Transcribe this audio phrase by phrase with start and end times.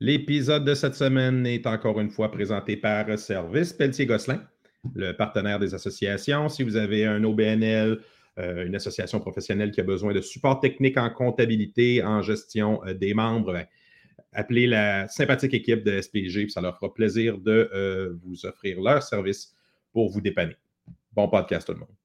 [0.00, 4.40] L'épisode de cette semaine est encore une fois présenté par Service Pelletier-Gosselin,
[4.94, 6.48] le partenaire des associations.
[6.48, 7.98] Si vous avez un OBNL,
[8.38, 12.94] euh, une association professionnelle qui a besoin de support technique en comptabilité, en gestion euh,
[12.94, 13.66] des membres, ben,
[14.32, 18.80] appelez la sympathique équipe de SPG, puis ça leur fera plaisir de euh, vous offrir
[18.80, 19.56] leur service
[19.92, 20.54] pour vous dépanner.
[21.12, 21.97] Bon podcast tout le monde.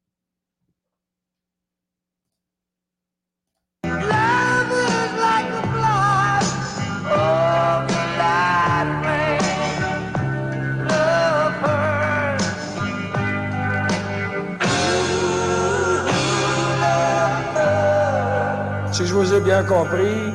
[19.24, 20.32] Vous ai bien compris,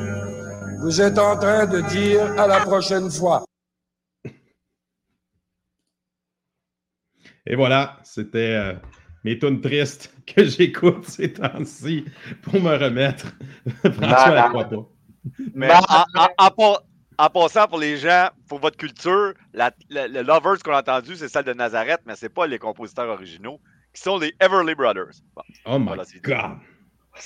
[0.81, 3.45] vous êtes en train de dire à la prochaine fois.
[7.45, 8.73] Et voilà, c'était euh,
[9.23, 12.05] mes tunes tristes que j'écoute ces temps-ci
[12.41, 13.27] pour me remettre.
[13.93, 14.49] François, non.
[14.49, 14.89] croit pas.
[15.53, 16.81] Mais en, en- en pa-
[17.19, 21.15] en passant pour les gens, pour votre culture, la- la- le Lovers qu'on a entendu,
[21.15, 23.59] c'est celle de Nazareth, mais c'est pas les compositeurs originaux,
[23.93, 25.21] qui sont les Everly Brothers.
[25.35, 26.03] Bon, Oh my Voilà.
[26.23, 26.57] God!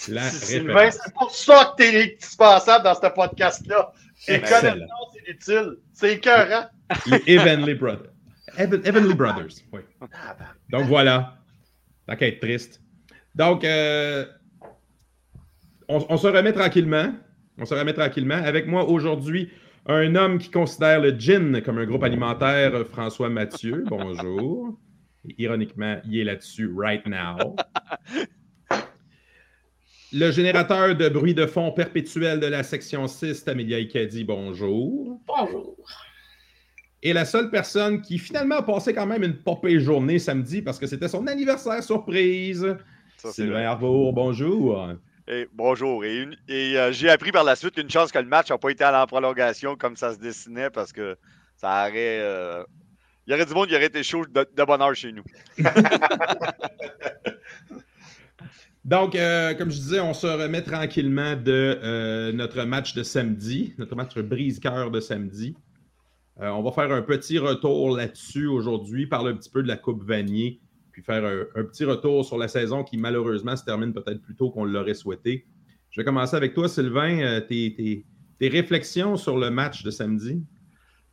[0.09, 3.91] La Sylvain, c'est pour ça que t'es indispensable dans ce podcast-là.
[4.25, 4.73] Tes Excellent.
[4.73, 5.77] connaissances inutiles.
[5.93, 6.65] C'est écœurant.
[7.07, 8.11] Les Evenly Brothers.
[8.57, 9.81] Even- Evenly Brothers, oui.
[10.69, 11.37] Donc voilà.
[12.07, 12.81] Être triste.
[13.35, 14.25] Donc, euh,
[15.87, 17.13] on, on se remet tranquillement.
[17.57, 18.35] On se remet tranquillement.
[18.43, 19.51] Avec moi aujourd'hui,
[19.87, 23.83] un homme qui considère le gin comme un groupe alimentaire, François Mathieu.
[23.87, 24.77] Bonjour.
[25.37, 27.55] Ironiquement, il est là-dessus right now.
[30.13, 35.19] Le générateur de bruit de fond perpétuel de la section 6, Amélia Ikadi, bonjour.
[35.25, 35.75] Bonjour.
[37.01, 40.77] Et la seule personne qui finalement a passé quand même une popée journée samedi parce
[40.79, 42.75] que c'était son anniversaire surprise.
[43.17, 43.63] Ça, Sylvain.
[43.65, 44.87] Arbour, bonjour.
[45.27, 46.05] Et bonjour.
[46.05, 48.57] Et, une- et, euh, j'ai appris par la suite une chance que le match n'a
[48.57, 51.17] pas été à la prolongation comme ça se dessinait parce que
[51.57, 52.19] ça aurait.
[52.21, 52.63] euh,
[53.25, 55.23] il y aurait du monde qui aurait été chaud de, de bonne heure chez nous.
[58.85, 63.73] Donc, euh, comme je disais, on se remet tranquillement de euh, notre match de samedi,
[63.77, 65.55] notre match brise-cœur de samedi.
[66.41, 69.77] Euh, on va faire un petit retour là-dessus aujourd'hui, parler un petit peu de la
[69.77, 70.59] Coupe Vanier,
[70.91, 74.51] puis faire un, petit retour sur la saison qui malheureusement se termine peut-être plus tôt
[74.51, 75.45] qu'on l'aurait souhaité.
[75.89, 77.39] Je vais commencer avec toi, Sylvain.
[77.47, 78.05] Tes,
[78.41, 80.43] réflexions sur le match de samedi?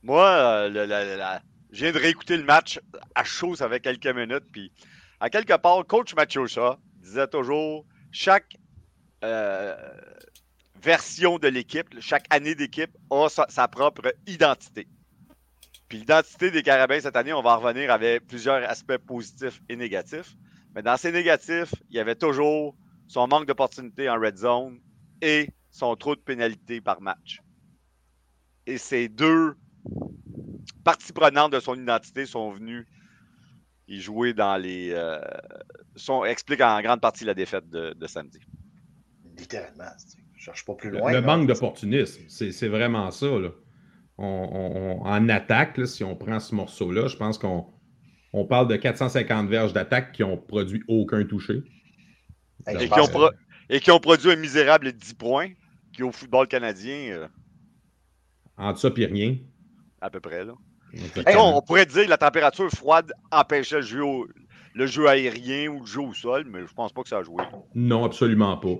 [0.03, 2.81] Moi, le- la- la- je viens de réécouter le match
[3.15, 4.47] à chaud, ça fait quelques minutes.
[4.51, 4.73] Puis,
[5.21, 8.57] à quelque part, coach Machocha disait toujours chaque
[9.25, 9.77] euh,
[10.83, 14.89] version de l'équipe, chaque année d'équipe a sa, propre identité.
[15.89, 19.77] Puis, l'identité des Carabins cette année, on va en revenir avec plusieurs aspects positifs et
[19.77, 20.37] négatifs.
[20.75, 22.77] Mais dans ces négatifs, il y avait toujours
[23.09, 24.81] son manque d'opportunités en red zone
[25.21, 27.41] et son trop de pénalités par match.
[28.67, 29.57] Et ces deux
[30.85, 32.87] parties prenantes de son identité sont venues
[33.91, 34.91] y jouer dans les.
[34.93, 35.21] euh,
[35.97, 38.39] sont, expliquent en grande partie la défaite de, de samedi.
[39.37, 39.91] Littéralement.
[40.37, 41.13] Je cherche pas plus loin.
[41.13, 43.27] le manque d'opportunisme, c'est vraiment ça.
[43.27, 43.51] là.
[44.17, 47.67] On- on- on- en attaque, là, si on prend ce morceau-là, je pense qu'on
[48.33, 51.63] on parle de 450 verges d'attaque qui ont produit aucun touché.
[52.69, 53.31] Et qui, ont pro-
[53.71, 55.49] et qui ont produit un misérable 10 points,
[55.93, 57.29] qui au football canadien, euh,
[58.57, 59.37] En ça, puis rien.
[60.03, 60.45] à peu près.
[60.45, 60.55] Là.
[61.27, 64.27] Hey, on, on pourrait dire que la température froide empêchait le jeu, au-
[64.75, 67.23] le jeu aérien ou le jeu au sol, mais je pense pas que ça a
[67.23, 67.43] joué.
[67.75, 68.77] Non, absolument pas.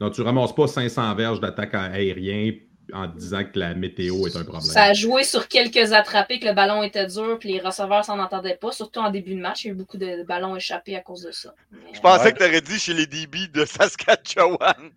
[0.00, 2.52] Donc, tu ramasses pas 500 verges d'attaque aérien
[2.92, 4.62] en disant que la météo est un problème.
[4.62, 8.18] Ça a joué sur quelques attrapés que le ballon était dur, puis les receveurs s'en
[8.18, 9.64] entendaient pas, surtout en début de match.
[9.64, 11.54] Il y a eu beaucoup de ballons échappés à cause de ça.
[11.70, 12.32] Mais, Je pensais Ouais.
[12.32, 14.90] que tu aurais dit chez les DB de Saskatchewan.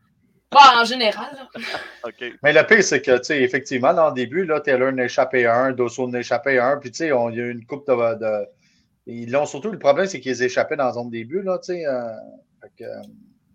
[0.53, 1.47] Bah, en général, là.
[2.07, 2.23] OK.
[2.43, 5.45] Mais le pire, c'est que, tu sais, effectivement, dans le début, là, Taylor n'a échappé
[5.45, 7.87] un, Dosso n'a échappé un, puis, tu sais, on- il y a eu une coupe
[7.87, 8.15] de.
[8.19, 8.47] de-
[9.05, 11.85] Ils l'ont surtout, le problème, c'est qu'ils échappaient dans la zone début, là, tu sais.
[11.85, 12.01] euh,
[12.61, 13.01] fait que, euh,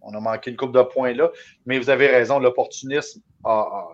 [0.02, 1.28] on a manqué une coupe de points là.
[1.66, 3.88] Mais vous avez raison, l'opportunisme a- a-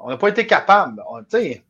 [0.00, 1.00] On n'a pas été capable.
[1.08, 1.62] On, tu sais,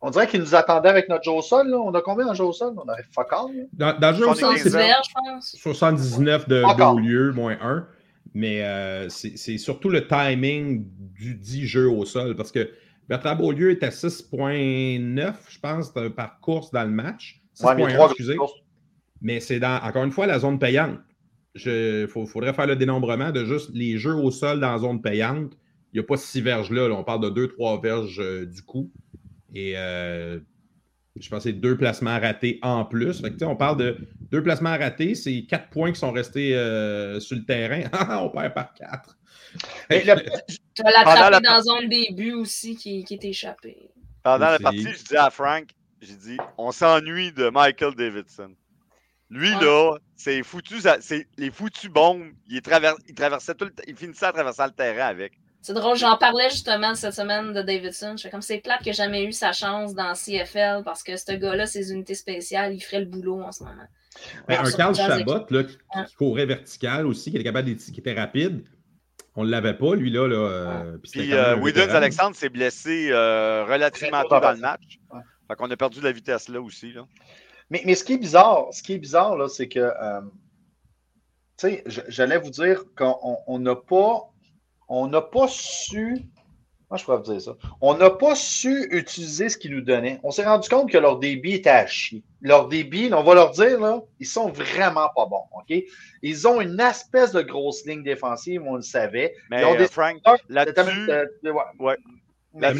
[0.00, 1.76] on dirait qu'ils nous attendaient avec notre jeu au sol, là.
[1.78, 2.72] On a combien en jeu au sol?
[2.82, 3.68] On avait fuck all.
[3.74, 5.56] Dans, dans le jeu au sol, 75 c'est 70 verges, je pense.
[5.58, 6.94] 79 de Encore.
[6.94, 7.86] Beaulieu, moins 1.
[8.34, 12.34] Mais euh, c'est surtout le timing du dit jeu au sol.
[12.34, 12.68] Parce que
[13.08, 17.40] Bertrand Beaulieu est à 6,9, je pense, par course dans le match.
[17.62, 18.36] Ouais, mais 6,1, trois excusez.
[19.20, 20.98] Mais c'est dans, encore une fois, la zone payante.
[21.64, 25.52] Il faudrait faire le dénombrement de juste les jeux au sol dans la zone payante.
[25.92, 26.94] Il n'y a pas six verges là, là.
[26.96, 28.90] On parle de deux, trois verges euh, du coup.
[29.54, 30.40] Et euh,
[31.20, 33.20] je pense que c'est deux placements ratés en plus.
[33.20, 33.96] Fait que, tu sais, on parle de
[34.30, 37.82] deux placements ratés, c'est quatre points qui sont restés euh, sur le terrain.
[37.92, 39.16] Ah, on perd par quatre.
[39.90, 43.90] Tu as l'attrapé dans la zone début aussi qui, qui est échappé.
[44.24, 45.68] Pendant la partie, je dis à Frank,
[46.00, 48.54] j'ai dit, on s'ennuie de Michael Davidson.
[49.30, 49.64] Lui, Ouais.
[49.64, 52.32] là, c'est foutu, c'est les foutus bombes.
[52.48, 55.34] Il, traver- il traversait tout le il finissait à traverser le terrain avec.
[55.64, 58.16] C'est drôle, j'en parlais justement cette semaine de Davidson.
[58.18, 61.16] Je fais comme c'est plate que j'ai jamais eu sa chance dans CFL parce que
[61.16, 63.72] ce gars-là, ses unités spéciales, il ferait le boulot en ce moment.
[64.46, 67.98] Ben, Alors, un Carl Chabot là, qui, courait vertical aussi, qui était capable d'être- qui
[67.98, 68.62] était rapide.
[69.36, 70.28] On ne l'avait pas, lui, là.
[70.28, 71.94] là euh, puis même euh.
[71.96, 74.98] Alexandre s'est blessé euh, relativement tôt dans le match.
[75.14, 75.20] Ouais.
[75.48, 76.92] Fait qu'on a perdu de la vitesse là aussi.
[76.92, 77.06] Là.
[77.70, 80.20] Mais, mais ce qui est bizarre, ce qui est bizarre, là, c'est que, euh,
[81.58, 84.30] tu sais, je- j'allais vous dire qu'on on- on n'a pas,
[84.88, 86.18] on n'a pas su,
[86.90, 90.20] moi je pourrais vous dire ça, on n'a pas su utiliser ce qu'ils nous donnaient.
[90.22, 92.22] On s'est rendu compte que leur débit était à chier.
[92.40, 95.74] Leur débit, on va leur dire, là, ils sont vraiment pas bons, OK?
[96.22, 99.34] Ils ont une espèce de grosse ligne défensive, on le savait.
[99.50, 101.26] Mais Ils ont des- euh, Frank, Ah, là-dessus, euh,
[101.80, 101.96] ouais.
[102.52, 102.72] Ouais.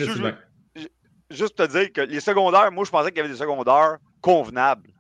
[1.30, 4.90] Juste te dire que les secondaires, moi je pensais qu'il y avait des secondaires convenables.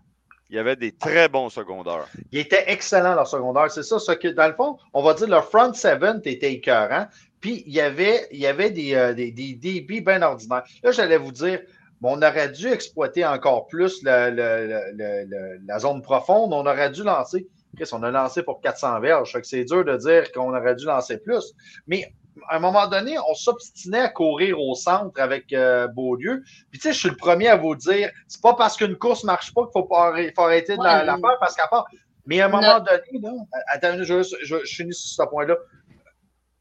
[0.54, 2.06] Il y avait des très bons secondaires.
[2.30, 3.72] Ils étaient excellents, leur secondaire.
[3.72, 7.08] C'est ça, ce que, dans le fond, on va dire leur front seven était écœurant.
[7.40, 10.62] Puis, il y avait, euh, des, débits bien ordinaires.
[10.84, 11.60] Là, j'allais vous dire,
[12.00, 16.52] on aurait dû exploiter encore plus la zone profonde.
[16.52, 17.48] On aurait dû lancer.
[17.76, 19.36] Chris, on a lancé pour 400 verges.
[19.42, 21.52] C'est dur de dire qu'on aurait dû lancer plus.
[21.88, 22.14] Mais
[22.48, 26.42] à un moment donné, on s'obstinait à courir au centre avec euh, Beaulieu.
[26.70, 29.24] Puis, tu sais, je suis le premier à vous dire, c'est pas parce qu'une course
[29.24, 31.86] marche pas qu'il faut, pas arrêter- faut arrêter de la, faire parce qu'à part.
[32.26, 33.32] Mais à un moment donné, là,
[33.68, 35.56] attends, je, je, je finis sur ce point-là.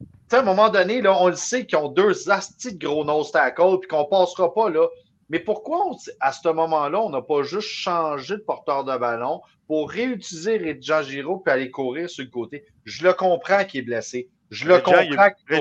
[0.00, 2.86] Tu sais, à un moment donné, là, on le sait qu'ils ont deux astis de
[2.86, 4.86] gros nose tackle puis qu'on passera pas là.
[5.30, 9.40] Mais pourquoi, on- à ce moment-là, on n'a pas juste changé de porteur de ballon
[9.66, 12.64] pour réutiliser Jean Giraud puis aller courir sur le côté?
[12.84, 14.28] Je le comprends qu'il est blessé.
[14.54, 14.82] Je le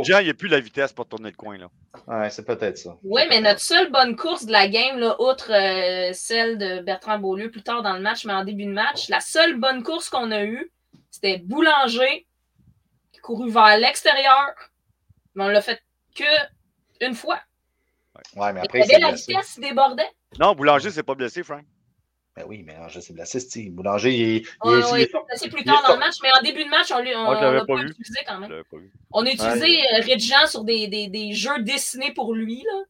[0.03, 1.57] Jean, il- n'y a plus la vitesse pour tourner le coin.
[1.57, 1.67] Là.
[2.07, 2.95] Ouais, c'est peut-être ça.
[3.03, 7.17] Oui, mais notre seule bonne course de la game, là, outre euh, celle de Bertrand
[7.19, 10.09] Beaulieu plus tard dans le match, mais en début de match, la seule bonne course
[10.09, 10.71] qu'on a eue,
[11.09, 12.27] c'était Boulanger
[13.11, 14.53] qui courut vers l'extérieur.
[15.35, 15.81] Mais on l'a fait
[16.15, 16.23] que
[17.01, 17.39] une fois.
[18.35, 19.31] Ouais, mais Il après, il avait la blessé.
[19.33, 20.09] vitesse, il débordait.
[20.39, 21.63] Non, Boulanger s'est pas blessé, Frank.
[22.35, 23.71] Ben oui, mais Boulanger s'est blessé, Steve.
[23.73, 24.37] Boulanger, il est.
[24.39, 26.41] il Ouais, est- ouais, il est- c'est plus il tard dans le match, mais en
[26.41, 27.89] début de match, on l'a Ah, pas vu.
[27.91, 28.49] utilisé quand même.
[28.49, 28.91] pas vu.
[29.11, 32.83] On a utilisé euh, Ridgean sur des, des, des jeux dessinés pour lui, là,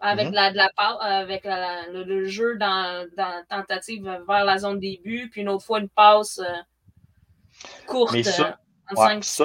[0.00, 0.34] avec, Mhm.
[0.34, 0.70] la, de la,
[1.00, 5.48] avec la- la- le, le jeu dans, dans tentative vers la zone début, puis une
[5.48, 6.52] autre fois une passe euh,
[7.86, 9.44] courte Mais ça- euh, en ouais, 5 ça-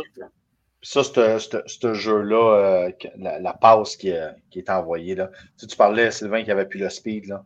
[0.81, 2.55] Ça, ce- jeu-là,
[2.87, 5.27] euh, la, la passe qui, est- qui est envoyée, là.
[5.27, 7.43] Tu, sais, tu parlais, Sylvain, qu'il avait plus le speed, là.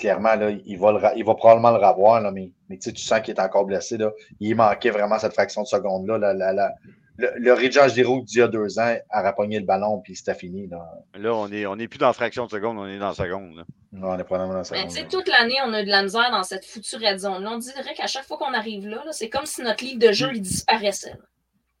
[0.00, 2.92] Clairement, là, il va, le il va probablement le revoir, là, mais, mais tu sais,
[2.92, 4.10] tu sens qu'il est encore blessé, là.
[4.40, 6.16] Il manquait vraiment cette fraction de seconde-là.
[6.18, 6.74] La, la, la-
[7.18, 10.34] le, le Ridjan Giroud d'il y a deux ans a rapogné le ballon, puis c'était
[10.34, 10.78] fini, là.
[11.18, 13.56] Là, on n'est on est plus dans fraction de seconde, on est dans seconde.
[13.56, 13.64] là.
[13.92, 14.88] Non, on est probablement dans la Mais seconde.
[14.88, 15.08] tu sais, là.
[15.10, 17.42] toute l'année, on a de la misère dans cette foutue red zone.
[17.44, 19.98] Là, on dirait qu'à chaque fois qu'on arrive là, là, c'est comme si notre livre
[19.98, 21.12] de jeu il disparaissait.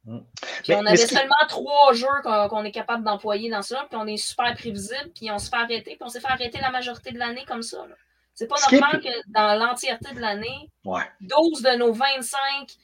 [0.04, 0.18] Mm.
[0.42, 3.86] Puis Mais- on mais avait seulement trois jeux qu'on qu'on est capable d'employer dans ça,
[3.88, 6.58] puis on est super prévisible, puis on se fait arrêter, puis on s'est fait arrêter
[6.60, 7.78] la majorité de l'année comme ça.
[7.88, 7.94] là.
[8.40, 11.02] C'est pas normal que dans l'entièreté de l'année, Ouais.
[11.20, 12.74] 12 de nos 25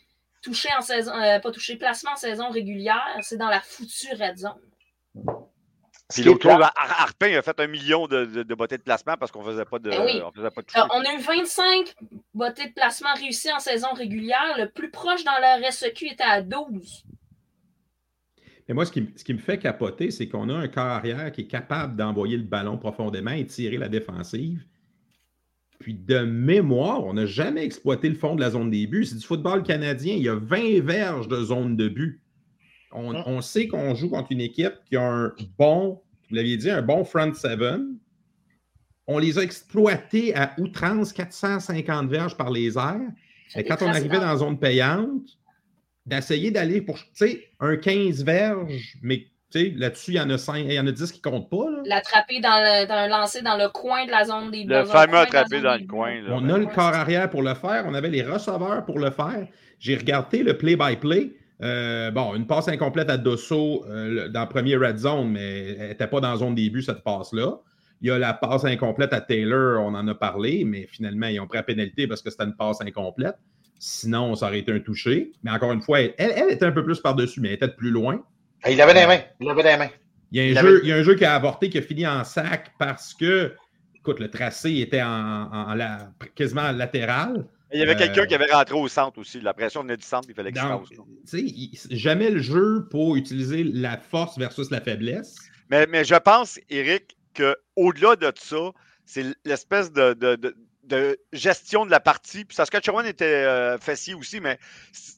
[0.42, 4.36] touchés en saison, euh, pas touchés, placements en saison régulière, c'est dans la foutue red
[4.36, 4.60] zone.
[6.12, 9.32] Puis l'autre jour, Arpin a fait un million de, de, de bottées de placement parce
[9.32, 10.20] qu'on faisait pas de, Ben oui.
[10.22, 10.78] on faisait pas de toucher.
[10.78, 11.94] Alors, on a eu 25
[12.34, 14.56] bottées de placement réussies en saison régulière.
[14.58, 17.06] Le plus proche dans leur SEQ était à 12.
[18.68, 21.32] Mais moi, ce qui, ce qui me fait capoter, c'est qu'on a un corps arrière
[21.32, 24.62] qui est capable d'envoyer le ballon profondément et tirer la défensive.
[25.78, 29.04] Puis de mémoire, on n'a jamais exploité le fond de la zone des buts.
[29.04, 30.14] C'est du football canadien.
[30.14, 32.20] Il y a 20 verges de zone de but.
[32.92, 33.22] On, Hum.
[33.26, 36.82] on sait qu'on joue contre une équipe qui a un bon, vous l'aviez dit, un
[36.82, 37.98] bon front seven.
[39.06, 43.00] On les a exploités à outrance, 450 verges par les airs.
[43.54, 45.38] Mais quand on arrivait dans la zone payante,
[46.06, 50.56] d'essayer d'aller pour, tu sais, un 15 verges, mais là-dessus, il y en a 5,
[50.58, 51.70] il y en a 10 qui ne comptent pas.
[51.70, 51.78] là.
[51.84, 55.16] L'attraper dans, le, dans un lancer dans le coin de la zone des Le fameux
[55.18, 56.20] zone dans le coin.
[56.22, 56.28] là.
[56.32, 59.46] On a le corps arrière pour le faire, on avait les receveurs pour le faire.
[59.78, 61.32] J'ai regardé le play-by-play.
[61.62, 65.88] Euh, bon, une passe incomplète à Dosso euh, dans le premier red zone, mais elle
[65.88, 67.58] n'était pas dans la zone début, cette passe-là.
[68.02, 71.40] Il y a la passe incomplète à Taylor, on en a parlé, mais finalement, ils
[71.40, 73.36] ont pris la pénalité parce que c'était une passe incomplète.
[73.78, 75.32] Sinon, ça aurait été un touché.
[75.42, 77.72] Mais encore une fois, elle, elle était un peu plus par-dessus, mais elle était de
[77.74, 78.22] plus loin.
[78.62, 79.20] Ah, Il avait des mains.
[79.40, 79.90] Il avait des mains.
[80.32, 81.70] Il y, a un Il jeu, avait- il y a un jeu qui a avorté,
[81.70, 83.54] qui a fini en sac parce que,
[83.94, 87.46] écoute, le tracé était en, en- en la- quasiment latéral.
[87.72, 89.40] Il y avait Euh, quelqu'un qui avait rentré au centre aussi.
[89.40, 93.98] La pression venait du centre, il fallait qu'il se jamais le jeu pour utiliser la
[93.98, 95.36] force versus la faiblesse.
[95.70, 98.70] Mais, mais je pense, Eric, qu'au-delà de ça,
[99.04, 100.56] c'est l'espèce de, de, de,
[100.86, 102.44] de gestion de la partie.
[102.44, 104.58] Puis Saskatchewan était euh, fessier aussi, mais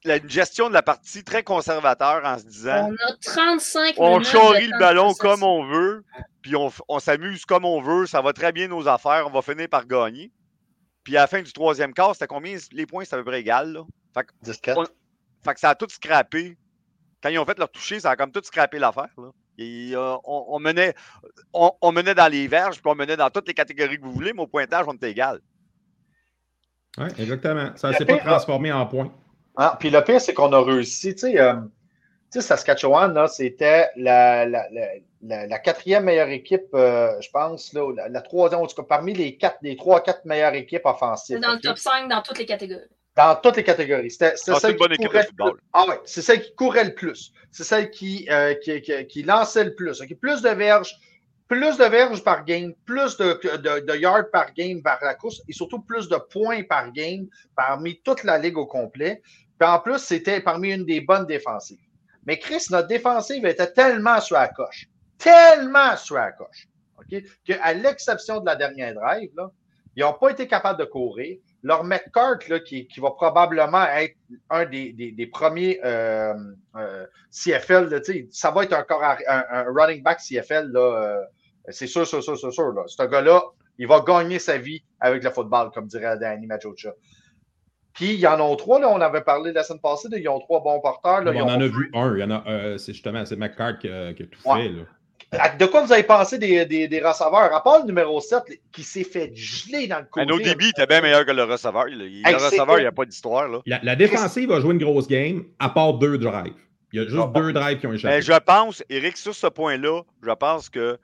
[0.05, 4.23] la une gestion de la partie très conservateur en se disant On a 35 on
[4.23, 6.05] charrie le ballon comme on veut,
[6.43, 9.43] puis on, on s'amuse comme on veut, ça va très bien nos affaires, on va
[9.43, 10.33] finir par gagner.
[11.05, 12.57] Puis à la fin du troisième quart, c'était combien?
[12.73, 13.05] Les points?
[13.05, 13.73] C'est à peu près égal.
[13.73, 13.83] Là.
[14.15, 14.79] Fait, que- 10-4.
[14.79, 14.85] on-
[15.45, 16.57] fait que ça a tout scrappé.
[17.23, 19.09] Quand ils ont fait leur toucher, ça a comme tout scrappé l'affaire.
[19.17, 19.31] là.
[19.61, 20.95] Et, euh, on, on menait,
[21.53, 24.13] on, on menait dans les verges, puis on menait dans toutes les catégories que vous
[24.13, 25.41] voulez, mais au pointage, on était égal.
[26.99, 27.71] Oui, exactement.
[27.77, 29.13] Ça ne s'est pas transformé en points.
[29.57, 31.15] Ah, puis le pire, c'est qu'on a réussi.
[31.15, 34.87] Tu sais, euh, tu sais, Saskatchewan, là, c'était la, la, la,
[35.23, 38.87] la- la quatrième meilleure équipe, euh, je pense, là, la, la troisième, en tout cas,
[38.89, 41.37] parmi les quatre, les trois, quatre meilleures équipes offensives.
[41.37, 42.83] C'est dans le top 5 dans toutes les catégories.
[43.17, 44.11] Dans toutes les catégories.
[44.13, 45.53] C'était Ah, c'est celle une bonne qui équipe de courait le football.
[45.55, 45.63] plus.
[45.73, 47.33] Ah ouais, c'est celle qui courait le plus.
[47.51, 50.01] C'est celle qui, euh, qui, qui, qui lançait le plus.
[50.21, 50.95] Plus de verges,
[51.49, 55.81] plus de verges par game, plus de, yards par game vers la course et surtout
[55.81, 57.27] plus de points par game
[57.57, 59.23] parmi toute la ligue au complet.
[59.59, 61.79] Puis en plus, c'était parmi une des bonnes défensives.
[62.27, 64.89] Mais Chris, notre défensive était tellement sur la coche.
[65.17, 66.69] Tellement sur la coche.
[66.99, 67.23] OK?
[67.45, 69.51] Qu'à l'exception de la dernière drive, là,
[69.97, 71.39] ils n'ont pas été capables de courir.
[71.63, 74.15] Leur McCart, là, qui, qui va probablement être
[74.49, 76.35] un des, premiers euh,
[76.77, 78.01] euh, CFL,
[78.31, 78.87] ça va être un,
[79.29, 81.25] un, un running back CFL, là, euh,
[81.71, 82.73] c'est sûr, sûr, sûr, sûr, sûr.
[82.73, 82.83] Là.
[82.87, 83.43] Ce gars-là,
[83.79, 86.91] il va gagner sa vie avec le football, comme dirait Danny Machocha.
[87.95, 90.29] Puis, il y en a trois, là, on avait parlé la semaine passée, là, ils
[90.29, 91.23] ont trois bons porteurs.
[91.25, 92.15] Là, on ils en ont- a vu un.
[92.17, 94.63] Il y en a, euh, c'est justement c'est McCart qui, a qui a tout Ouais.
[94.63, 94.69] fait.
[94.69, 94.85] Là.
[95.59, 97.53] De quoi vous avez pensé des, des, des receveurs?
[97.55, 100.25] À part le numéro 7 qui s'est fait geler dans le côté.
[100.27, 101.89] Un ODB était bien meilleur que le receveur.
[101.89, 103.49] Il- Hey, le receveur, il n'y a pas d'histoire.
[103.49, 103.59] là.
[103.67, 106.55] La, la défensive a joué une grosse game, à part deux drives.
[106.93, 107.41] Il y a juste Ah, bon?
[107.41, 108.15] deux drives qui ont échappé.
[108.15, 110.99] Mais je pense, Eric, sur ce point-là, je pense que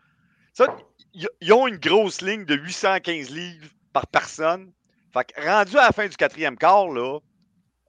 [1.41, 4.73] ils ont une grosse ligne de 815 livres par personne.
[5.13, 7.19] Fait que rendu à la fin du quatrième quart, là,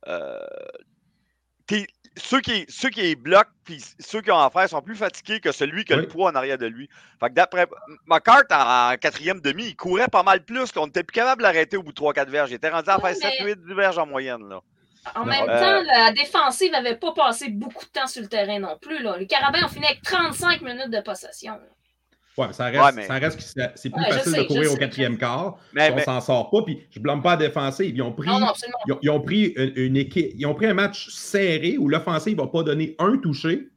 [0.07, 0.39] euh,
[1.67, 5.39] t'es- ceux, qui, ceux qui les bloquent puis ceux qui ont affaire sont plus fatigués
[5.41, 6.03] que celui qui a Oui.
[6.03, 6.87] le poids en arrière de lui.
[7.19, 7.67] Fait que d'après
[8.05, 10.73] McCart, en, en quatrième demi, il courait pas mal plus.
[10.75, 10.81] là.
[10.81, 12.51] On était plus capable de l'arrêter au bout de 3-4 verges.
[12.51, 14.47] Il était rendu à faire mais- 7-8 verges en moyenne.
[14.47, 14.61] Là.
[15.13, 18.59] En même euh, temps, la défensive n'avait pas passé beaucoup de temps sur le terrain
[18.59, 19.01] non plus.
[19.03, 19.17] Là.
[19.17, 21.53] Les Carabins ont fini avec 35 minutes de possession.
[21.53, 21.59] là.
[22.37, 24.37] Ouais, mais ça reste, Ouais, mais- ça reste que c'est c'est plus Ouais, facile sais,
[24.39, 25.57] de courir au quatrième quart.
[25.73, 26.63] Mais, on mais- s'en sort pas.
[26.63, 27.95] Puis je blâme pas la défensive.
[27.95, 28.77] Ils ont pris, Non, non, absolument.
[28.87, 30.31] ils ont, ils ont pris une, une équipe.
[30.35, 33.69] Ils ont pris un match serré où l'offensive va pas donner un touché.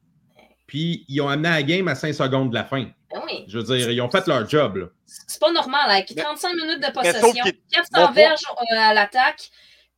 [0.66, 2.82] Puis ils ont amené la game à 5 secondes de la fin.
[3.10, 3.44] Ben oui.
[3.48, 4.76] Je veux dire, ils ont fait leur job.
[4.76, 4.86] Là.
[5.06, 5.88] C'est pas normal.
[5.90, 8.40] Avec Mais- 35 minutes de possession, qu'il- 400 mon point- verges
[8.72, 9.48] euh, à l'attaque,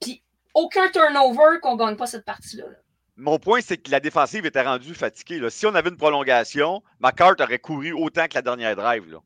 [0.00, 0.22] puis
[0.54, 2.64] aucun turnover qu'on gagne pas cette partie-là.
[2.66, 2.76] là.
[3.20, 5.38] Mon point, c'est que la défensive était rendue fatiguée.
[5.38, 5.50] là.
[5.50, 9.10] Si on avait une prolongation, McCart aurait couru autant que la dernière drive.
[9.10, 9.18] Là.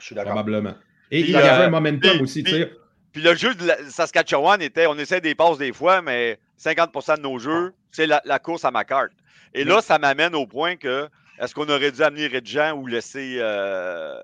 [0.00, 0.32] Je suis d'accord.
[0.32, 0.74] Probablement.
[1.10, 2.42] Et Puis, il y avait euh, un momentum puis- aussi.
[2.42, 2.66] puis-.
[3.12, 7.16] Puis le jeu de la- Saskatchewan était, on essaie des passes des fois, mais 50%
[7.18, 9.08] de nos jeux, c'est la, la course à McCart.
[9.52, 11.08] Et là, ça m'amène au point que
[11.38, 14.18] est-ce qu'on aurait dû amener Redjan ou laisser euh,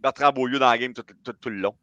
[0.00, 1.74] Bertrand Beaulieu dans la game tout, tout- tout le long?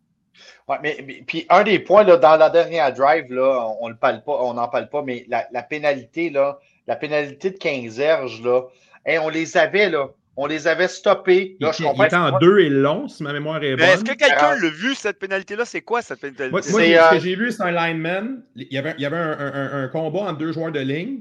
[0.67, 3.95] Ouais, mais, mais- puis un des points là, dans la dernière drive, là, on, le
[3.95, 7.99] parle pas, on n'en parle pas, mais la, la pénalité, là, la pénalité de 15
[7.99, 8.63] erges, là,
[9.05, 10.09] hey, on les avait, là.
[10.35, 11.57] On les avait stoppés.
[11.59, 14.15] Il, je il était en deux et long, si ma mémoire est Mais est-ce bonne.
[14.15, 15.63] que quelqu'un l'a vu, cette pénalité-là?
[15.63, 16.49] C'est quoi cette pénalité?
[16.49, 18.41] Moi, ce euh, que j'ai vu, c'est un lineman.
[18.55, 21.19] Il y avait, il y avait un, un- un combat entre deux joueurs de ligne.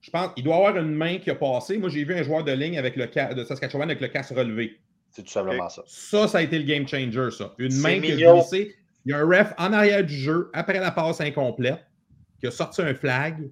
[0.00, 1.76] Je pense qu'il doit y avoir une main qui a passé.
[1.76, 4.34] Moi, j'ai vu un joueur de ligne avec le ca- de Saskatchewan avec le casque
[4.34, 4.78] relevé.
[5.14, 5.84] C'est tout simplement ça.
[5.86, 7.54] Ça, ça a été le game changer, ça.
[7.58, 8.74] Une main qui a glissé.
[9.06, 11.86] Il y a un ref en arrière du jeu, après la passe incomplète,
[12.40, 13.48] qui a sorti un flag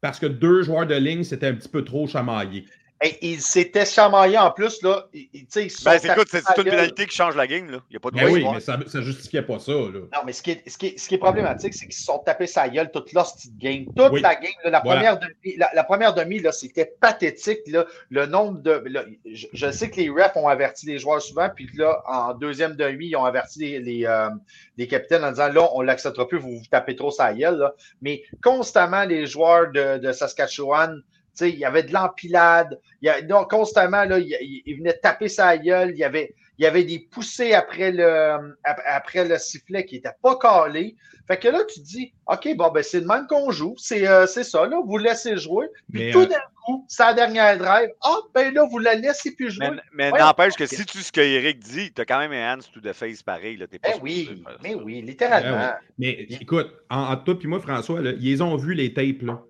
[0.00, 2.64] parce que deux joueurs de ligne, c'était un petit peu trop chamaillé.
[3.00, 5.06] Hey, il s'était chamaillé en plus, là.
[5.14, 5.46] Ils
[5.84, 7.70] Ben, écoute, c'est, une pénalité qui change la game.
[7.70, 7.78] Là.
[7.88, 9.70] Il n'y a pas de Ben oui, mais ça ne justifiait pas ça.
[9.70, 10.00] Là.
[10.12, 12.02] Non, mais ce qui est, ce qui est, ce qui est problématique, c'est qu'ils se
[12.02, 13.84] sont tapés sa gueule toute leur petite game.
[13.96, 14.20] Toute Oui.
[14.20, 15.14] la game, là, la, Voilà.
[15.14, 17.60] première demi, la, la première demi, là, c'était pathétique.
[17.68, 18.82] Là, le nombre de.
[18.86, 22.02] là, je, je sais que les refs ont averti les joueurs souvent, puis que là,
[22.08, 24.28] en deuxième demi, ils ont averti les, les, euh,
[24.76, 27.58] les capitaines en disant là, on ne l'acceptera plus, vous vous tapez trop sa gueule.
[27.58, 27.74] Là.
[28.02, 31.00] Mais constamment, les joueurs de, de Saskatchewan,
[31.38, 32.78] sais, il y avait de l'empilade.
[33.02, 35.90] Il y a, non, constamment, là, il, il- il venait taper sa gueule.
[35.92, 39.96] Il y avait, il y avait des poussées après le, ap- après le sifflet qui
[39.96, 40.96] n'étaient pas calées.
[41.26, 43.74] Fait que là, tu te dis, OK, bon, ben, c'est le même qu'on joue.
[43.76, 44.78] C'est euh, c'est ça, là.
[44.84, 45.66] Vous laissez jouer.
[45.92, 47.90] Puis Mais, tout euh, d'un coup, c'est la dernière drive.
[48.02, 49.68] Ah, ben là, vous la laissez plus jouer.
[49.70, 50.20] Mais, mais Ouais.
[50.20, 52.80] n'empêche que si tu ce que Eric dit, tu as quand même un hands to
[52.80, 53.58] the face pareil.
[53.58, 53.66] Là.
[53.66, 54.76] T'es pas Eh supposé oui, faire mais ça.
[54.78, 55.58] oui, littéralement.
[55.58, 59.20] Ben Mais écoute, en- entre toi et moi, François, là, ils ont vu les tapes.
[59.22, 59.42] Là.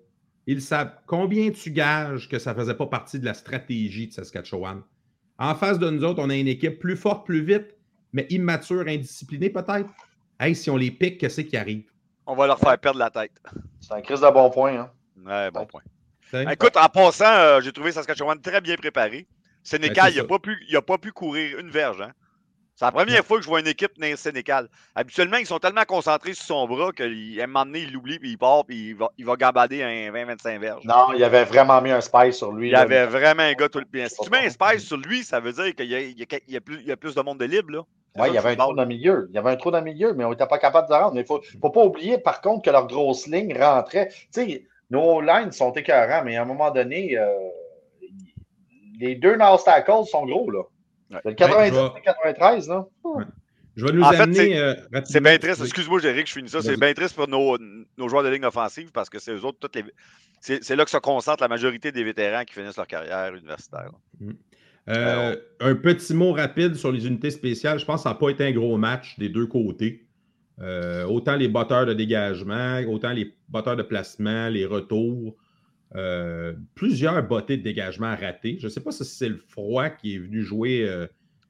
[0.51, 4.13] Ils savent combien tu gages que ça ne faisait pas partie de la stratégie de
[4.13, 4.81] Saskatchewan.
[5.37, 7.75] En face de nous autres, on a une équipe plus forte, plus vite,
[8.13, 9.87] mais immature, indisciplinée peut-être.
[10.39, 11.83] Hey, si on les pique, qu'est-ce qui arrive?
[12.25, 13.33] On va leur faire perdre la tête.
[13.79, 14.73] C'est un crise de bon point.
[14.75, 14.91] Hein.
[15.23, 15.83] Ouais, bon point.
[16.51, 19.27] Écoute, en passant, euh, j'ai trouvé Saskatchewan très bien préparé.
[19.61, 22.01] Sénécal, Ben, c'est il n'a pas, pu- il a pas pu courir une verge.
[22.01, 22.11] Hein?
[22.79, 24.69] C'est la première fois que je vois une équipe dans le Sénécal.
[24.95, 28.29] Habituellement, ils sont tellement concentrés sur son bras qu'à un moment donné, il l'oublie, puis
[28.31, 30.85] il part, puis il va, il va gambader un 20-25 verges.
[30.85, 32.69] Non, il avait vraiment mis un spice sur lui.
[32.69, 32.79] Il là.
[32.79, 34.07] avait vraiment un gars tout le bien.
[34.07, 36.23] Si tu mets un spice sur lui, ça veut dire qu'il y a, il y
[36.23, 37.69] a- il y a plus, il y a plus de monde de libre.
[37.69, 37.81] Là.
[38.17, 39.27] Oui, il y avait un trou dans le milieu.
[39.29, 41.15] Il y avait un trou dans le milieu, mais on n'était pas capable de rendre.
[41.15, 44.07] Il ne faut, faut pas oublier, par contre, que leur grosse ligne rentrait.
[44.07, 47.27] Tu sais, nos lines sont écœurants, mais à un moment donné, euh,
[49.01, 50.61] les deux nose tackles sont gros, là.
[51.11, 51.19] Ouais.
[51.25, 52.85] Le 90 Ouais, et le 93, là.
[53.75, 54.35] Je vais nous En fait, amener.
[54.35, 54.75] c'est- euh,
[55.05, 55.61] C'est bien triste.
[55.61, 56.61] Excuse-moi, Jéric, je finis ça.
[56.61, 57.57] C'est bien triste pour nos,
[57.97, 59.85] nos joueurs de ligne offensive parce que c'est eux autres, toutes les.
[60.41, 63.91] C'est c'est là que se concentre la majorité des vétérans qui finissent leur carrière universitaire.
[64.89, 67.79] Euh, un petit mot rapide sur les unités spéciales.
[67.79, 70.05] Je pense que ça n'a pas été un gros match des deux côtés.
[70.61, 75.35] Euh, autant les batteurs de dégagement, autant les batteurs de placement, les retours.
[75.95, 78.57] Euh, plusieurs bottées de dégagement ratés.
[78.59, 81.07] Je ne sais pas si c'est le froid qui est venu jouer euh,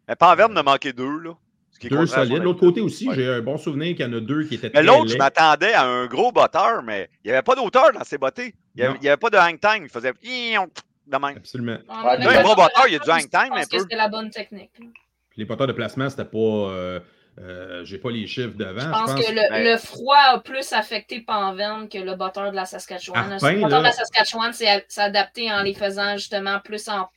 [0.08, 1.34] Mais Panverne a manqué deux, là.
[1.72, 2.42] ce qui est deux solides.
[2.44, 3.16] L'autre côté aussi, Ouais.
[3.16, 5.18] j'ai un bon souvenir qu'il y en a deux qui étaient Mais très l'autre, je
[5.18, 8.56] m'attendais à un gros botteur, mais il n'y avait pas d'auteur dans ses bottées.
[8.76, 9.84] Il n'y avait, pas de hang time.
[9.84, 11.38] Il faisait de même.
[11.38, 11.72] Absolument.
[11.74, 13.64] Ouais, mais pas un bon batteur, il y a du hang time, Je pense un
[13.66, 13.80] que peu.
[13.80, 14.72] c'était la bonne technique.
[14.80, 14.86] là.
[15.32, 16.38] Puis les batteurs de placement, c'était pas.
[16.38, 17.00] Euh,
[17.40, 18.82] euh, j'ai pas les chiffres devant.
[18.82, 22.56] Je pense que le, Mais- le froid a plus affecté Panverne que le batteur de
[22.56, 23.32] la Saskatchewan.
[23.32, 23.90] Arpin, le batteur de là.
[23.90, 27.08] la Saskatchewan s'est adapté en les faisant justement plus en.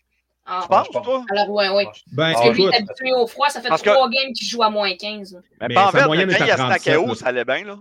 [0.46, 1.04] en Tu penses, je pense.
[1.04, 1.24] toi?
[1.30, 1.86] Alors, ouais, ouais.
[2.12, 3.48] Ben, Parce que lui, est habitué au froid.
[3.48, 5.34] Ça fait Parce que- trois games qu'il joue à moins 15.
[5.34, 5.40] là.
[5.60, 7.14] Mais, Mais sa Panverne, moyenne quand est à il a 37, snacké haut, là.
[7.14, 7.78] ça allait bien, là.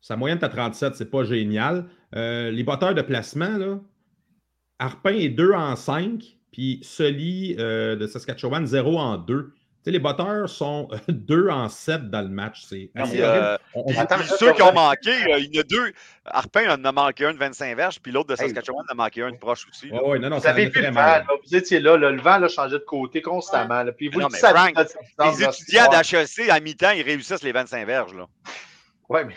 [0.00, 1.86] Sa moyenne est à 37, c'est pas génial.
[2.16, 3.78] Euh, les batteurs de placement, là,
[4.78, 6.22] Arpin est 2 en 5,
[6.52, 9.52] puis Sully euh, de Saskatchewan 0 en 2.
[9.86, 12.64] Les batteurs sont 2 en 7 dans le match.
[12.68, 13.56] C'est euh,
[14.38, 15.92] ceux qui ont manqué, euh, il y en a deux.
[16.26, 18.36] Arpin en a manqué un de 25 verges, puis l'autre de.
[18.36, 19.88] Saskatchewan en a manqué un de proche aussi.
[19.88, 20.02] là.
[20.02, 21.24] Ouais, ouais, non, non, Vous ça avez vu le vent, mal.
[21.26, 21.34] là.
[21.44, 23.82] Vous étiez là, là, le vent changeait de côté constamment.
[23.82, 23.90] là.
[23.92, 24.86] Puis vous Non, le mais savez, Frank,
[25.38, 28.14] Les étudiants d'HEC, à mi-temps, ils réussissent les 25 verges.
[28.14, 28.26] Là.
[29.08, 29.34] Ouais, mais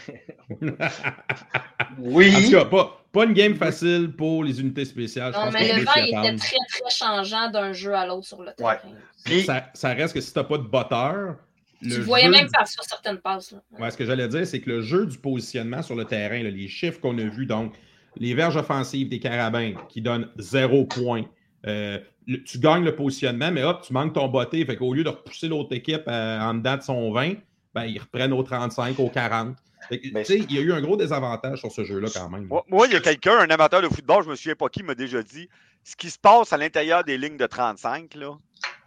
[0.78, 2.52] en oui.
[2.52, 5.32] tout cas, pas, pas une game facile pour les unités spéciales.
[5.34, 8.26] Je Non, pense mais le vent, il était très, très changeant d'un jeu à l'autre
[8.28, 8.76] sur le terrain.
[9.24, 11.36] Puis, Ça, ça reste que si tu n'as pas de botteur,
[11.82, 13.52] Tu le voyais jeu même par sur certaines passes.
[13.52, 13.60] Là.
[13.80, 16.50] Ouais, ce que j'allais dire, c'est que le jeu du positionnement sur le terrain, là,
[16.50, 17.74] les chiffres qu'on a vus, donc
[18.18, 21.24] les verges offensives des carabins qui donnent zéro point.
[21.66, 21.98] euh,
[22.28, 24.66] le- tu gagnes le positionnement, mais hop, tu manques ton botté.
[24.66, 27.36] Fait qu'au lieu de repousser l'autre équipe euh, en dedans de son 20,
[27.74, 29.56] ben, ils reprennent au 35, au 40.
[29.92, 32.46] Il y a eu un gros désavantage sur ce jeu-là quand même.
[32.46, 34.84] Moi, moi, il y a quelqu'un, un amateur de football, je me souviens pas qui,
[34.84, 35.50] m'a déjà dit
[35.84, 38.38] ce qui se passe à l'intérieur des lignes de 35, là,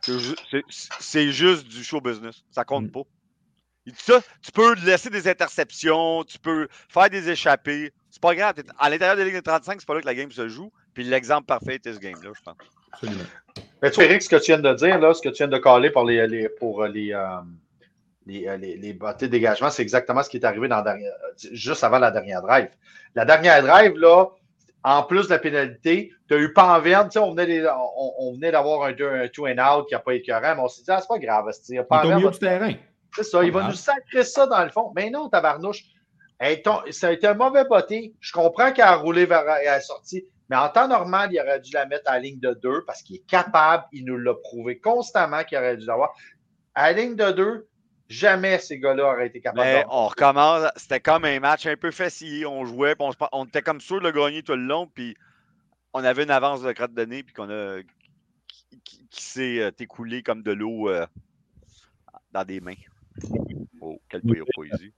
[0.01, 0.65] c'est ju- c'est-
[0.99, 2.43] c'est juste du show business.
[2.51, 2.91] Ça compte Mm.
[2.93, 3.03] pas.
[3.85, 7.93] Il dit ça, tu peux laisser des interceptions, tu peux faire des échappées.
[8.11, 8.55] C'est pas grave.
[8.79, 10.73] À l'intérieur des lignes de 35, c'est pas là que la game se joue.
[10.95, 12.57] Puis l'exemple parfait était ce game-là, je pense.
[12.93, 13.25] Absolument.
[13.83, 15.59] Mais tu Eric, ce que tu viens de dire, là, ce que tu viens de
[15.59, 17.27] caler pour les, les- pour les, euh,
[18.27, 21.13] les, euh, les, les de dégagement, c'est exactement ce qui est arrivé dans dernière-
[21.53, 22.69] juste avant la dernière drive.
[23.15, 24.27] La dernière drive, là,
[24.83, 28.33] en plus de la pénalité, tu as eu Panverne, tu sais, on venait, on, on
[28.35, 30.83] venait d'avoir un, un two and out qui n'a pas été écœurant, mais on s'est
[30.83, 31.85] dit, ah, c'est pas grave, c'est Il est au
[32.17, 32.73] milieu du terrain.
[33.15, 33.71] c'est ça, il va grave.
[33.71, 34.93] nous sacrer ça dans le fond.
[34.95, 35.83] Mais non, tabarnouche.
[36.39, 38.15] Hey, ton- ça a été un mauvais botté.
[38.21, 41.73] Je comprends qu'elle a roulé vers la sortie, mais en temps normal, il aurait dû
[41.73, 43.85] la mettre à la ligne de deux parce qu'il est capable.
[43.93, 46.15] Il nous l'a prouvé constamment qu'il aurait dû l'avoir.
[46.75, 47.67] À la ligne de deux,
[48.09, 50.69] jamais ces gars-là auraient été capables Mais de on recommence.
[50.77, 52.47] C'était comme un match un peu facile.
[52.47, 55.17] On jouait, puis on, était comme sûr de le gagner tout le long, puis
[55.93, 57.81] on avait une avance de crotte de nez, puis qu'on a.
[58.49, 61.07] qui, qui- qui s'est euh, écoulé comme de l'eau euh,
[62.33, 62.75] dans des mains.
[63.81, 64.93] Oh, quelle po- poésie.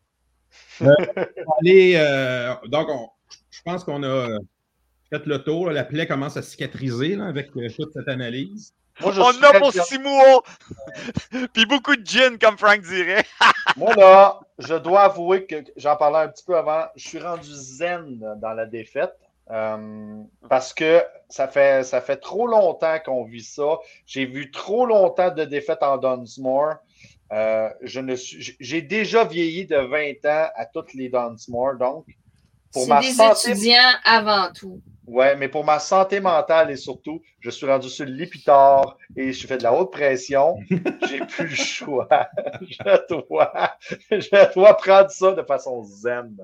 [1.61, 3.11] Allez, euh, donc, on-
[3.51, 4.39] je pense qu'on a
[5.11, 5.67] fait le tour.
[5.69, 5.73] là.
[5.73, 8.75] La plaie commence à cicatriser là, avec euh, toute cette analyse.
[9.01, 10.43] Moi, je On en a pour mois!
[11.53, 13.25] puis beaucoup de gin, comme Frank dirait.
[13.77, 16.85] Moi, là, je dois avouer que j'en parlais un petit peu avant.
[16.97, 19.13] Je suis rendu zen dans la défaite.
[19.51, 23.79] euh, parce que ça fait, ça fait trop longtemps qu'on vit ça.
[24.07, 26.75] J'ai vu trop longtemps de défaites en Dunsmore.
[27.33, 31.75] Euh, je ne suis, j- j'ai déjà vieilli de 20 ans à toutes les Dunsmore,
[31.79, 32.07] donc
[32.73, 34.81] pour C'est ma des santé, étudiants avant tout.
[35.09, 39.47] Ouais, mais pour ma santé mentale et surtout, je suis rendu sur Lipitor et je
[39.47, 40.57] fais de la haute pression.
[41.09, 42.09] J'ai plus le choix.
[42.61, 43.77] Je dois,
[44.11, 46.37] je dois prendre ça de façon zen.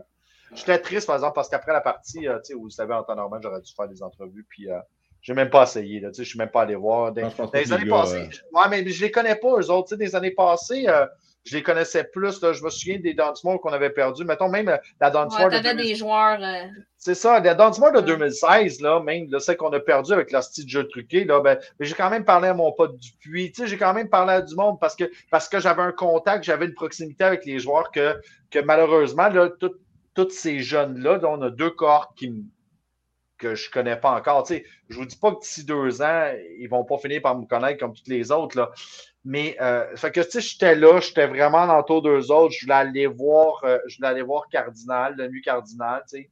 [0.55, 3.17] J'étais triste, par exemple, parce qu'après la partie, euh, tu sais, vous savez, en temps
[3.17, 4.79] normal, j'aurais dû faire des entrevues, puis euh,
[5.21, 6.01] Je n'ai même pas essayé.
[6.01, 7.13] Là, je ne suis même pas allé voir.
[7.13, 9.89] Des, Non, que années gars, passées, ouais, mais je ne les connais pas, eux autres.
[9.89, 11.07] Tu sais, Des années passées, euh,
[11.45, 12.41] je les connaissais plus.
[12.43, 12.53] là.
[12.53, 14.25] Je me souviens des Dunsmore qu'on avait perdu.
[14.25, 15.87] Mettons même euh, la Dunsmore Ouais, de T'avais 2016.
[15.89, 16.39] des joueurs.
[16.43, 16.63] euh,
[16.97, 18.03] C'est ça, la Dunsmore de Ouais.
[18.05, 21.41] 2016, là, même, là, celle qu'on a perdu avec leur style de jeu truqué, là,
[21.41, 23.53] ben, mais j'ai quand même parlé à mon pote Dupuis.
[23.53, 25.93] Tu sais, j'ai quand même parlé à du monde parce que, parce que j'avais un
[25.93, 28.17] contact, j'avais une proximité avec les joueurs que,
[28.51, 29.75] que malheureusement, là, tout-
[30.15, 32.43] tous ces jeunes-là, là, on a deux corps qui me-
[33.45, 34.45] que je connais pas encore.
[34.45, 37.39] Tu sais, je vous dis pas que d'ici deux ans, ils vont pas finir par
[37.39, 38.71] me connaître comme tous les autres, là.
[39.25, 42.55] Mais, euh, fait que, j'étais là, j'étais vraiment dans tour d'eux autres.
[42.59, 46.31] Je voulais aller voir, euh, je voulais aller voir Cardinal, le nuit Cardinal, tu sais.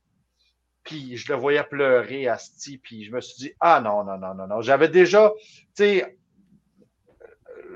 [0.85, 4.19] Puis je le voyais pleurer à Sti, puis je me suis dit, ah non, non,
[4.19, 4.61] non, non, non.
[4.61, 6.19] J'avais déjà, tu sais,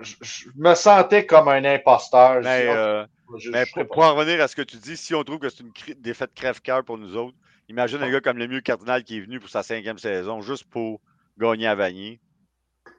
[0.03, 2.43] je, je me sentais comme un imposteur.
[2.43, 3.07] Je Mais, euh,
[3.39, 5.39] je- mais je pour, pour en revenir à ce que tu dis, si on trouve
[5.39, 7.37] que c'est une défaite crève-cœur pour nous autres,
[7.69, 10.65] imagine un gars comme le mieux Cardinal qui est venu pour sa cinquième saison juste
[10.65, 11.01] pour
[11.39, 12.21] gagner à Vanier.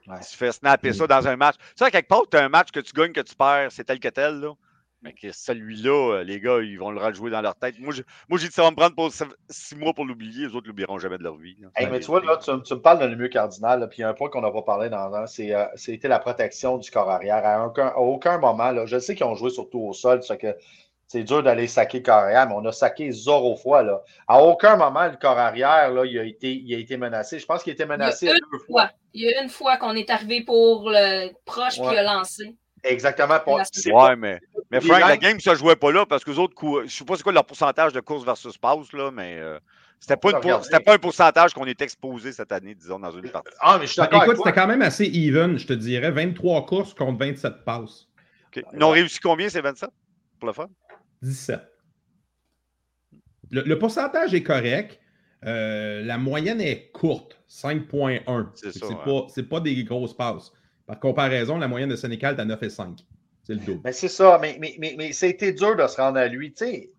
[0.07, 0.17] Ouais.
[0.19, 1.55] Il se fait snapper ça dans un match.
[1.57, 3.83] Tu sais, quelque part, tu as un match que tu gagnes, que tu perds, c'est
[3.83, 4.39] tel que tel.
[4.39, 4.53] Là.
[5.01, 7.77] Mais que celui-là, euh, les gars, ils vont le rejouer dans leur tête.
[7.77, 9.11] Moi, j'ai moi, dit ça va me prendre pour
[9.49, 10.47] six- mois pour l'oublier.
[10.47, 11.55] Les autres l'oublieront jamais de leur vie.
[11.75, 14.01] Hey, mais tu vois, là, tu, tu me parles de le mieux cardinal, puis il
[14.01, 16.77] y a un point qu'on n'a pas parlé dans un, c'est euh, c'était la protection
[16.79, 17.45] du corps arrière.
[17.45, 20.35] À aucun, à aucun moment, là, je sais qu'ils ont joué surtout au sol, ça
[20.35, 20.55] que
[21.07, 23.81] c'est dur d'aller saquer le corps arrière, mais on a saqué zéro fois.
[23.81, 24.01] Là.
[24.27, 27.39] À aucun moment, le corps arrière, là, il, a été, il a été menacé.
[27.39, 28.65] Je pense qu'il a été menacé Il y a deux fois.
[28.67, 28.91] fois.
[29.13, 31.87] Il y a une fois qu'on est arrivé pour le proche Ouais.
[31.87, 32.55] puis il a lancé.
[32.83, 33.39] Exactement.
[33.39, 34.39] Pour- Ouais, pas- mais,
[34.69, 36.89] mais Frank, la game ne se jouait pas là parce que les autres cours, je
[36.93, 39.59] sais pas c'est quoi leur pourcentage de course versus passe, là, mais euh,
[39.99, 40.35] c'était pas, une
[40.93, 43.51] un pourcentage qu'on est exposé cette année, disons, dans une partie.
[43.61, 46.11] Ah, mais je suis d'accord Écoute, c'était quand même assez even, je te dirais.
[46.11, 48.07] 23 courses contre 27 passes.
[48.55, 48.63] OK.
[48.73, 49.89] Ils ont réussi combien, ces 27
[50.39, 50.67] pour le fun?
[51.21, 51.59] 17.
[53.51, 54.99] Le, le pourcentage est correct.
[55.45, 58.49] Euh, la moyenne est courte, 5.1.
[58.55, 58.95] C'est C'est ça, ouais.
[59.05, 60.51] pas, c'est pas des grosses passes.
[60.85, 63.03] Par comparaison, la moyenne de Sénécal est à 9,5.
[63.43, 63.81] C'est le double.
[63.85, 66.27] Mais c'est ça, mais, mais, mais, mais ça a été dur de se rendre à
[66.27, 66.51] lui.
[66.53, 66.89] Tu sais,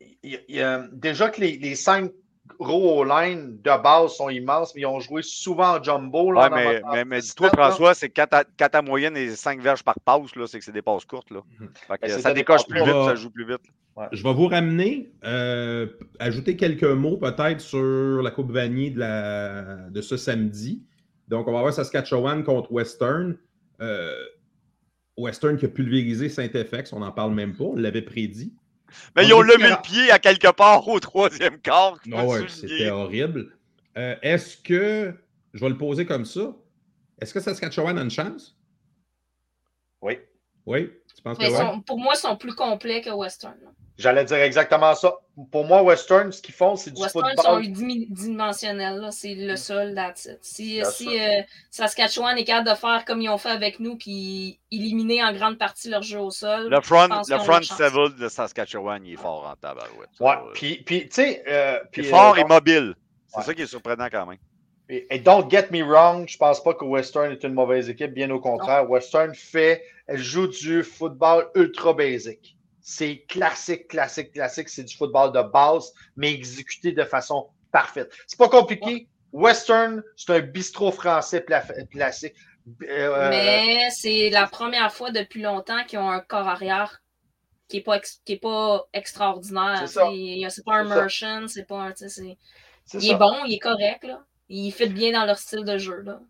[0.00, 2.10] il- il- il, euh, déjà que les, les cinq
[2.58, 6.32] gros line de base sont immenses, mais ils ont joué souvent en jumbo.
[6.32, 7.50] Là, Ouais, mais, dis-toi.
[7.50, 10.64] François, c'est quand ta, quand ta moyenne est 5 verges par passe, là, c'est que
[10.64, 11.30] c'est des passes courtes.
[11.30, 11.40] Là.
[11.58, 11.68] Mhm.
[11.88, 13.62] Fait que Ben, ça décoche plus vite, ça joue plus vite.
[14.12, 15.86] Je vais vous ramener, euh,
[16.18, 20.82] ajouter quelques mots peut-être sur la Coupe Vanier de, la, de ce samedi.
[21.28, 23.36] Donc, on va avoir Saskatchewan contre Western.
[23.80, 24.14] Euh,
[25.16, 28.54] Western qui a pulvérisé Saint-FX, on n'en parle même pas, on l'avait prédit.
[29.16, 31.98] Mais On ils ont y a- le pied à quelque part au troisième quart.
[32.06, 33.56] le ouais, c'était horrible.
[33.96, 35.12] Euh, Est-ce que,
[35.52, 36.54] je vais le poser comme ça,
[37.20, 38.56] est-ce que Saskatchewan a une chance?
[40.02, 40.18] Oui,
[40.66, 40.90] Oui?
[41.16, 41.56] Tu penses que Mais oui?
[41.56, 43.54] sont- pour moi, ils sont plus complets que Western.
[43.98, 45.14] j'allais dire exactement ça.
[45.52, 47.44] Pour moi, Western, ce qu'ils font, c'est du Western football.
[47.44, 47.60] sont
[48.14, 48.96] unidimensionnels.
[49.00, 49.10] là.
[49.10, 50.38] C'est le seul, that's it.
[50.42, 51.20] Si, That's si it.
[51.20, 55.32] euh, Saskatchewan est capable de faire comme ils ont fait avec nous, puis éliminer en
[55.32, 59.16] grande partie leur jeu au sol, Le front, le front seven de Saskatchewan, il est
[59.16, 60.10] fort en tabarouette.
[60.20, 61.42] Ouais, puis, puis tu sais.
[61.48, 62.94] euh, il puis, est fort euh, et mobile.
[63.26, 63.44] C'est Ouais.
[63.44, 64.38] ça qui est surprenant quand même.
[64.88, 68.12] Et, et don't get me wrong, je pense pas que Western est une mauvaise équipe,
[68.12, 68.90] bien au contraire.
[68.90, 69.84] Western fait,
[70.16, 72.56] joue du football ultra basic.
[72.80, 74.68] C'est classique, classique, classique.
[74.68, 78.12] C'est du football de base, mais exécuté de façon parfaite.
[78.26, 79.08] C'est pas compliqué.
[79.32, 81.44] Western, c'est un bistrot français
[81.90, 82.34] classique.
[82.82, 87.00] Euh, Mais c'est la première fois depuis longtemps qu'ils ont un corps arrière
[87.68, 89.88] qui n'est pas, ex- qui est pas extraordinaire.
[89.88, 91.92] C'est pas un merchant, c'est pas un.
[91.92, 92.36] Il
[93.00, 93.06] ça.
[93.06, 94.02] est bon, il est correct.
[94.04, 94.24] Là.
[94.48, 96.02] Il fit bien dans leur style de jeu.
[96.02, 96.20] Là.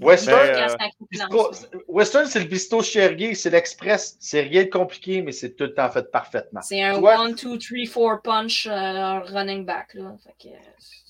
[0.00, 0.68] Western, euh,
[1.12, 1.68] Bistrot-.
[1.88, 4.16] Western, c'est le bistrot Cherguet, c'est l'express.
[4.18, 6.62] C'est rien de compliqué, mais c'est tout le temps fait parfaitement.
[6.62, 7.18] C'est un Tu vois?
[7.18, 9.94] 1, 2, 3, 4 punch euh, running back.
[9.94, 10.16] Là.
[10.24, 10.54] Fait que,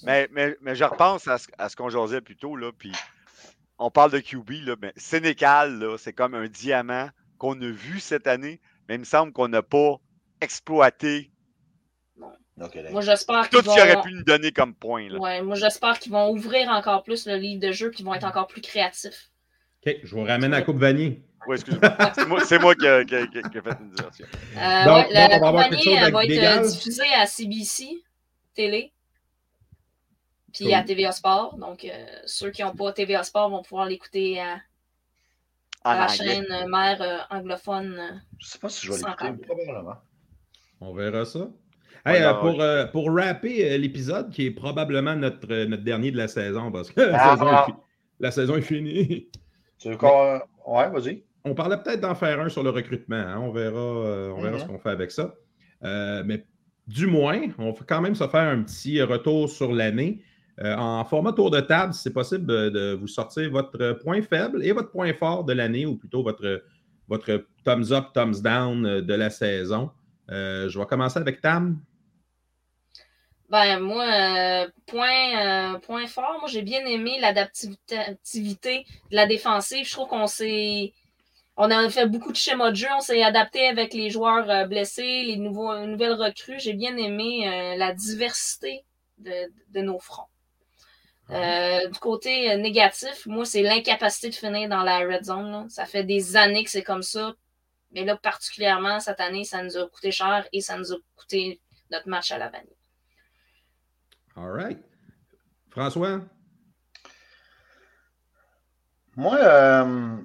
[0.05, 2.93] Mais, mais, mais je repense à ce, à ce qu'on jasait plus tôt, là, puis
[3.79, 8.01] on parle de QB, là, mais Sénécal, là, c'est comme un diamant qu'on a vu
[8.01, 9.97] cette année, mais il me semble qu'on n'a pas
[10.41, 11.33] exploité
[12.91, 14.03] moi, j'espère tout qu'ils ce qu'il aurait vont.
[14.03, 15.09] pu nous donner comme point.
[15.09, 15.19] Là.
[15.19, 18.15] Ouais, moi, j'espère qu'ils vont ouvrir encore plus le livre de jeu et qu'ils vont
[18.15, 19.31] être encore plus créatifs.
[19.87, 21.23] OK, je vous ramène à la Coupe Vanier.
[21.49, 21.97] Oui, excuse-moi.
[22.15, 24.27] C'est moi, c'est moi qui ai qui a- qui a- qui a fait une diversion.
[24.57, 26.65] Euh, Donc, ouais, la, bon, on va avoir compagnie quelque chose elle avec va être
[26.65, 27.89] euh, diffusée à CBC
[28.55, 28.93] télé.
[30.53, 30.75] Puis Cool.
[30.75, 31.57] à TVA Sport.
[31.57, 34.61] Donc, euh, ceux qui n'ont pas TVA Sport vont pouvoir l'écouter à,
[35.85, 38.23] la chaîne mère euh, anglophone.
[38.39, 39.97] Je sais pas si je vais l'écouter, probablement.
[40.81, 41.41] On verra ça.
[42.07, 45.85] Ouais, Hey, euh, pour, euh, pour rapper euh, l'épisode, qui est probablement notre, euh, notre
[45.85, 47.33] dernier de la saison, parce que la, Ah.
[47.37, 47.75] saison, est fi-
[48.21, 49.29] la saison est finie.
[49.83, 50.41] Tu veux qu'on.
[50.67, 51.23] Ouais, vas-y.
[51.45, 53.17] On parlait peut-être d'en faire un sur le recrutement.
[53.17, 53.39] hein.
[53.41, 54.61] On verra, euh, on verra Mhm.
[54.61, 55.35] ce qu'on fait avec ça.
[55.83, 56.47] Euh, mais
[56.87, 60.23] du moins, on va quand même se faire un petit retour sur l'année.
[60.61, 64.63] Euh, en format tour de table, si c'est possible de vous sortir votre point faible
[64.65, 66.63] et votre point fort de l'année, ou plutôt votre,
[67.09, 69.91] votre thumbs up, thumbs down de la saison.
[70.29, 71.79] je vais commencer avec Tam.
[73.53, 79.87] Ben, moi, euh, point, euh, point fort, moi, j'ai bien aimé l'adaptivité de la défensive.
[79.87, 80.95] Je trouve qu'on s'est.
[81.59, 84.65] On a fait beaucoup de schémas de jeu, on s'est adapté avec les joueurs euh,
[84.65, 86.59] blessés, les nouveaux, nouvelles recrues.
[86.61, 88.87] J'ai bien aimé la diversité
[89.19, 90.31] de, nos fronts.
[91.29, 95.69] du côté négatif, moi, c'est l'incapacité de finir dans la red zone.
[95.69, 97.35] Ça fait des années que c'est comme ça.
[97.91, 101.61] Mais là, particulièrement, cette année, ça nous a coûté cher et ça nous a coûté
[101.91, 102.82] notre match à la vanille.
[104.37, 104.79] All right.
[105.71, 106.21] François?
[109.17, 110.17] Moi, euh,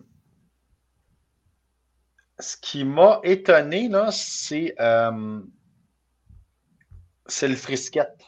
[2.39, 5.41] ce qui m'a étonné, là, c'est, euh,
[7.26, 8.24] c'est le frisquette.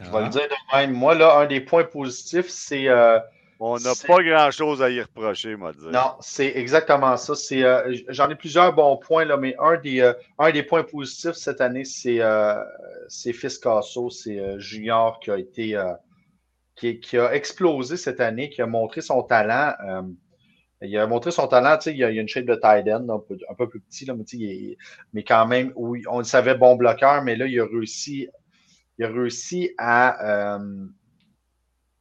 [0.00, 0.28] Je vais le ah.
[0.28, 0.92] dire de même.
[0.92, 3.18] Moi, là, un des points positifs, c'est euh,
[3.60, 5.72] on n'a pas grand-chose à y reprocher, moi.
[5.72, 5.90] Dire.
[5.90, 7.34] Non, c'est exactement ça.
[7.52, 11.34] Euh, j'en ai plusieurs bons points, là, mais un des, euh, un des points positifs
[11.34, 12.62] cette année, c'est euh,
[13.08, 15.80] Fiscasso, c'est euh, Junior qui a été
[16.76, 19.74] qui, a explosé cette année, qui a montré son talent.
[20.82, 23.38] il a montré son talent, il y a une shape de tight end, un peu,
[23.48, 24.76] un peu plus petit, là, mais,
[25.12, 28.28] mais quand même, oui, on le savait bon bloqueur, mais là, il a réussi,
[28.98, 30.58] il a réussi à,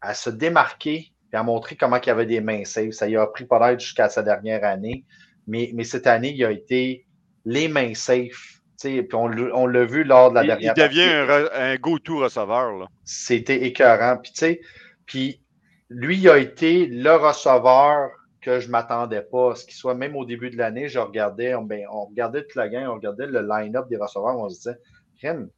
[0.02, 2.92] à se démarquer il a montré comment il y avait des mains safe.
[2.92, 5.04] Ça y a pris peut-être jusqu'à sa dernière année.
[5.48, 7.08] Mais, mais cette année, il a été
[7.44, 8.60] les mains safe.
[8.80, 11.24] Puis on, on l'a vu lors de la dernière dernière.
[11.24, 12.88] Il devient un, go-to receveur.
[13.04, 14.18] C'était écœurant.
[14.18, 14.60] Puis,
[15.06, 15.42] puis
[15.90, 19.96] lui, il a été le receveur que je ne m'attendais pas à ce qu'il soit.
[19.96, 23.26] Même au début de l'année, je regardais, on, ben, on regardait la game, on regardait
[23.26, 24.78] le line-up des receveurs, on se disait,
[25.20, 25.50] Ken,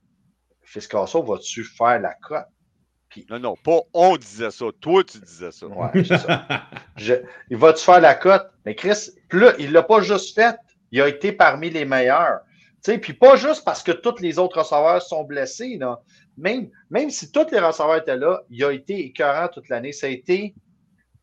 [0.61, 2.13] Fiscasso, vas-tu faire la
[3.29, 4.65] Non, non, pas on disait ça.
[4.81, 5.67] Toi, tu disais ça.
[5.67, 6.45] Ouais, c'est ça.
[7.49, 8.49] il va-tu faire la cote?
[8.65, 10.55] Mais Chris, là, il ne l'a pas juste fait.
[10.91, 12.41] Il a été parmi les meilleurs.
[13.01, 15.77] Puis pas juste parce que tous les autres receveurs sont blessés.
[15.77, 15.99] Là.
[16.37, 19.91] Même, même si tous les receveurs étaient là, il a été écœurant toute l'année.
[19.91, 20.53] Ça a été,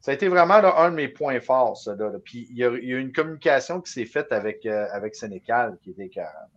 [0.01, 1.95] ça a été vraiment un de mes points forts, ça.
[1.95, 4.87] Là, Puis il y, a, il y, a, une communication qui s'est faite avec, euh,
[4.92, 6.49] avec Sénécal qui était écœurant.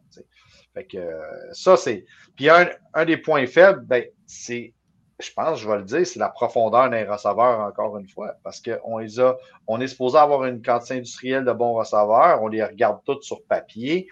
[0.74, 2.06] Fait que euh, ça, c'est.
[2.36, 4.74] Puis un, un des points faibles, ben, c'est
[5.20, 8.62] je pense, je vais le dire, c'est la profondeur d'un receveur, encore une fois, parce
[8.62, 12.64] qu'on les a, on est supposé avoir une quantité industrielle de bons receveurs, on les
[12.64, 14.08] regarde tous sur papier.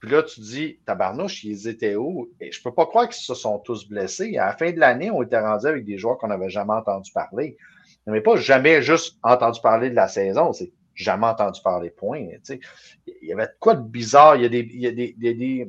[0.00, 2.30] Puis là, tu dis, tabarnouche, ils étaient où?
[2.40, 4.36] Et je peux pas croire qu'ils se sont tous blessés.
[4.38, 7.12] À la fin de l'année, on était rendu avec des joueurs qu'on n'avait jamais entendu
[7.12, 7.56] parler.
[8.06, 12.26] N'avait pas jamais juste entendu parler de la saison, c'est jamais entendu parler, point.
[13.06, 14.36] Il y avait quoi de bizarre?
[14.36, 15.68] Il y a des, il y a des, des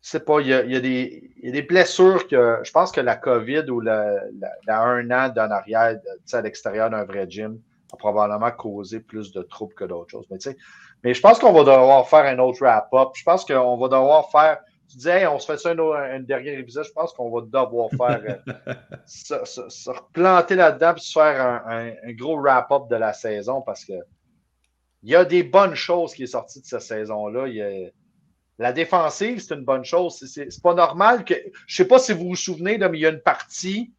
[0.00, 3.00] sais pas, il y, a, des, il y, a, des, blessures que je pense que
[3.00, 4.20] la COVID ou la,
[4.68, 5.98] un an d'en arrière,
[6.32, 7.60] à l'extérieur d'un vrai gym,
[7.92, 10.26] a probablement causé plus de troubles que d'autres choses.
[10.30, 10.38] Mais,
[11.02, 13.10] mais je pense qu'on va devoir faire un autre wrap-up.
[13.14, 14.58] Je pense qu'on va devoir faire.
[14.88, 16.84] Tu disais, on se fait ça un, dernier épisode.
[16.84, 18.74] Je pense qu'on va devoir faire euh,
[19.06, 23.92] se, replanter là-dedans et se faire un, gros wrap-up de la saison parce que
[25.02, 27.46] il y a des bonnes choses qui sont sorties de cette saison-là.
[27.46, 27.90] Il y a,
[28.58, 30.24] la défensive, c'est une bonne chose.
[30.26, 31.34] C'est pas normal que.
[31.66, 33.92] Je sais pas si vous vous souvenez, mais il y a une partie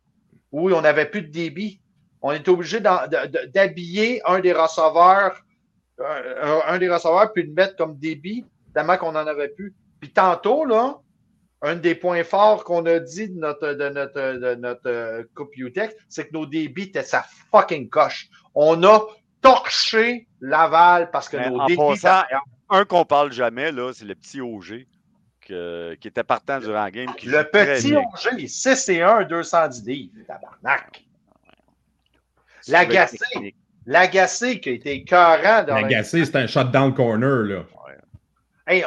[0.51, 1.81] où on n'avait plus de débit.
[2.21, 5.41] On était obligé d'habiller un des receveurs,
[5.99, 9.73] un, des receveurs, puis de mettre comme débit, tellement qu'on n'en avait plus.
[10.01, 10.99] Puis tantôt, là,
[11.61, 15.55] un des points forts qu'on a dit de notre, de notre, de notre euh, Coupe
[15.55, 18.29] UTEX, c'est que nos débits étaient sa fucking coche.
[18.55, 19.01] On a
[19.41, 21.59] torché Laval parce que nos
[22.71, 24.85] un qu'on parle jamais, là, c'est le petit OG
[25.99, 27.09] qui était partant durant la game.
[27.23, 31.03] le petit OG, 6 et 1, 210 livres, tabarnak.
[32.67, 37.63] L'agacé, l'agacé qui a été carré dans L'agacé, c'est un shot down corner, là.
[38.67, 38.85] Hey,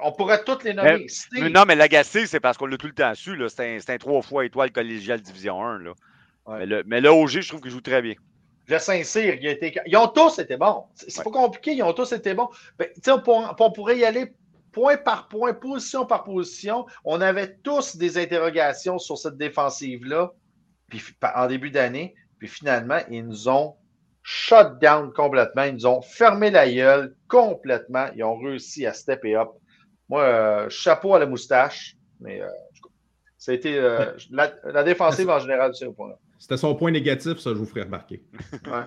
[0.00, 1.06] on, pourrait toutes les nommer.
[1.50, 3.36] non, mais l'agacé, c'est parce qu'on l'a tout le temps su.
[3.48, 5.78] C'est un, un, trois fois étoile collégial Division 1.
[5.80, 5.92] Là.
[6.46, 8.14] Mais, le, mais le OG, je trouve qu'il joue très bien.
[8.68, 9.74] Le Saint-Cyr, il a été...
[9.86, 10.84] ils ont tous été bons.
[10.94, 12.48] C'est pas compliqué, ils ont tous été bons.
[12.78, 14.34] Ben, on, on, pourrait y aller
[14.72, 16.86] point par point, position par position.
[17.04, 20.32] On avait tous des interrogations sur cette défensive-là
[20.88, 21.02] puis,
[21.34, 22.14] en début d'année.
[22.38, 23.74] Puis finalement, ils nous ont
[24.22, 25.64] shut down complètement.
[25.64, 28.08] Ils nous ont fermé la gueule complètement.
[28.14, 29.48] Ils ont réussi à stepper up.
[30.10, 31.96] Moi, euh, chapeau à la moustache.
[32.20, 32.48] Mais euh,
[33.38, 36.18] ça a été euh, la, défensive en général, c'est au point là.
[36.38, 38.22] C'était son point négatif, ça, je vous ferai remarquer.
[38.66, 38.84] Ouais.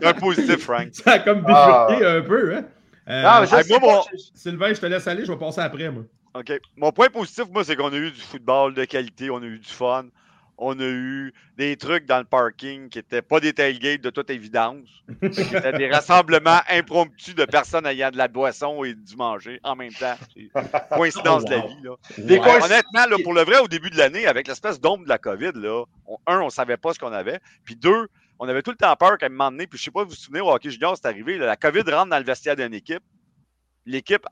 [0.02, 0.88] un positif, Frank.
[0.92, 2.16] Ça a comme bifurqué ah.
[2.16, 2.64] un peu, hein?
[3.08, 4.02] Euh, non,
[4.34, 6.04] Sylvain, je te laisse aller, je vais passer après, moi.
[6.34, 6.52] OK.
[6.76, 9.58] Mon point positif, moi, c'est qu'on a eu du football de qualité, on a eu
[9.58, 10.06] du fun.
[10.56, 14.30] On a eu des trucs dans le parking qui n'étaient pas des tailgates de toute
[14.30, 14.88] évidence.
[15.20, 19.74] qui étaient des rassemblements impromptus de personnes ayant de la boisson et du manger en
[19.74, 20.14] même temps.
[20.34, 20.48] C'est
[20.96, 21.82] coïncidence Oh, de la vie.
[21.82, 21.96] Là.
[22.18, 22.38] Des.
[22.38, 25.52] Honnêtement, là, pour le vrai, au début de l'année, avec l'espèce d'ombre de la COVID,
[25.54, 27.40] là, on- un, on ne savait pas ce qu'on avait.
[27.64, 28.06] Puis deux,
[28.38, 30.00] on avait tout le temps peur qu'à un moment donné, puis je ne sais pas
[30.00, 32.24] si vous vous souvenez, au hockey junior, c'est arrivé, là, la COVID rentre dans le
[32.24, 33.02] vestiaire d'une équipe.
[33.86, 34.24] L'équipe,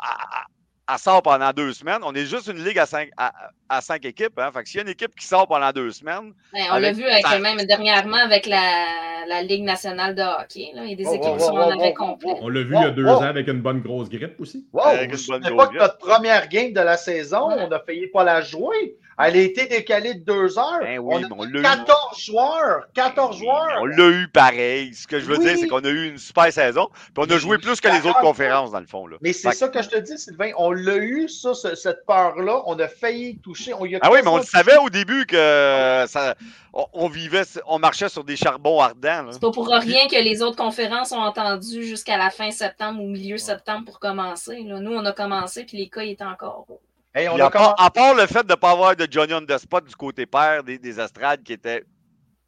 [0.90, 2.00] elle, sort pendant deux semaines.
[2.02, 3.32] On est juste une ligue à cinq, à,
[3.68, 4.38] à cinq équipes.
[4.38, 4.50] Hein.
[4.52, 6.92] Fait que s'il y a une équipe qui sort pendant deux semaines, Ben, on l'a
[6.92, 10.70] vu avec, ça- même dernièrement avec la, la Ligue nationale de hockey.
[10.74, 10.84] Là.
[10.84, 12.34] Il y a des Oh, équipes oh, qui sont oh, en oh, arrêt oh, complet.
[12.40, 13.10] On l'a vu Oh, il y a deux oh.
[13.10, 14.66] ans avec une bonne grosse grippe aussi.
[14.72, 17.56] Wow, Avec une bonne pas que notre première game de la saison, Ouais.
[17.58, 18.96] on a failli pas la jouer.
[19.18, 20.80] Elle a été décalée de deux heures.
[20.80, 21.62] Ben oui, on mais a on l'a eu.
[21.62, 22.86] 14 joueurs.
[22.94, 23.78] 14 joueurs.
[23.80, 24.94] on l'a eu pareil.
[24.94, 25.44] Ce que je veux Oui.
[25.44, 26.88] dire, c'est qu'on a eu une super saison.
[26.92, 29.06] Puis on a joué plus que les autres conférences, dans le fond.
[29.06, 29.16] Là.
[29.20, 30.50] Mais c'est ça que je te dis, Sylvain.
[30.56, 32.62] On l'a eu, ça, ce- cette peur-là.
[32.66, 33.74] On a failli toucher.
[33.74, 36.34] On y a Ah oui, mais on le savait au début que ça,
[36.72, 39.26] on, on vivait, on marchait sur des charbons ardents.
[39.30, 43.06] C'est pas pour rien que les autres conférences ont entendu jusqu'à la fin septembre ou
[43.08, 44.62] milieu septembre pour commencer.
[44.66, 44.80] là.
[44.80, 46.80] Nous, on a commencé, puis les cas étaient encore hauts.
[47.14, 48.96] Hey, on Puis a à, part, commencé- à part le fait de ne pas avoir
[48.96, 51.84] de Johnny on the spot du côté père, des, des estrades qui étaient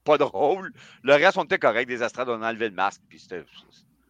[0.04, 0.72] pas drôles,
[1.02, 1.86] le reste, on était correct.
[1.88, 3.00] Des estrades, on a enlevé le masque.
[3.08, 3.44] Puis c'était.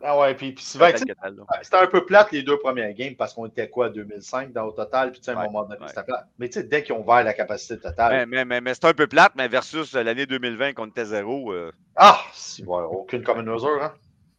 [0.06, 3.46] Ah ouais, puis, puis c'était c'était un peu plate les deux premières games parce qu'on
[3.46, 5.12] était quoi, 2005 dans au total.
[5.12, 5.88] Puis tu sais, à un Ouais, moment donné, ouais.
[5.88, 6.26] c'était plate.
[6.38, 8.12] Mais tu sais, dès qu'ils ont ouvert la capacité totale.
[8.12, 11.52] Mais, mais, mais, mais c'est un peu plate, mais versus l'année 2020 qu'on était zéro.
[11.52, 13.82] euh, Ah, si, ouais, aucune commune mesure.
[13.82, 13.94] Hein?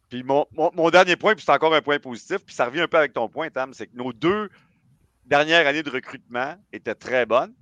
[0.08, 2.82] Puis mon, mon- mon dernier point, puis c'est encore un point positif, puis ça revient
[2.82, 4.48] un peu avec ton point, Tam, c'est que nos deux
[5.26, 7.54] dernières années de recrutement étaient très bonnes.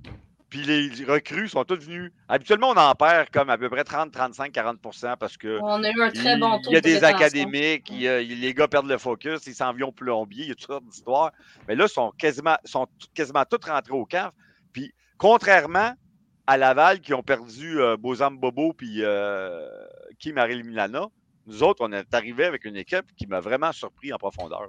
[0.50, 2.12] Puis les recrues sont toutes venues.
[2.29, 5.90] Habituellement, on en perd comme à peu près 30, 35, 40% parce que On a
[5.90, 8.20] eu un très il, bon taux il y a de des académiques, il y a-
[8.20, 10.85] il- les gars perdent le focus, ils s'en viennent plombier, il y a toutes sortes
[10.85, 11.33] d'histoires.
[11.66, 14.31] Mais là, ils sont quasiment, sont quasiment tous rentrés au camp.
[14.72, 15.92] Puis contrairement
[16.46, 19.66] à Laval qui ont perdu euh, Bozam Bobo puis euh,
[20.20, 21.09] Kim Marie Milana,
[21.46, 24.68] nous autres, on est arrivé avec une équipe qui m'a vraiment surpris en profondeur.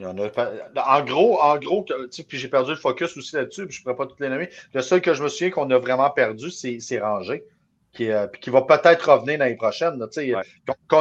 [0.00, 0.50] Il y en a pas-
[0.86, 3.76] En gros, en gros, que- tu sais, puis j'ai perdu le focus aussi là-dessus, puis
[3.76, 4.48] je ne pourrais pas toutes les nommer.
[4.72, 7.44] Le seul que je me souviens qu'on a vraiment perdu, c'est c'est Rangé,
[7.92, 9.98] qui, euh, puis qui va peut-être revenir l'année prochaine.
[9.98, 10.06] là,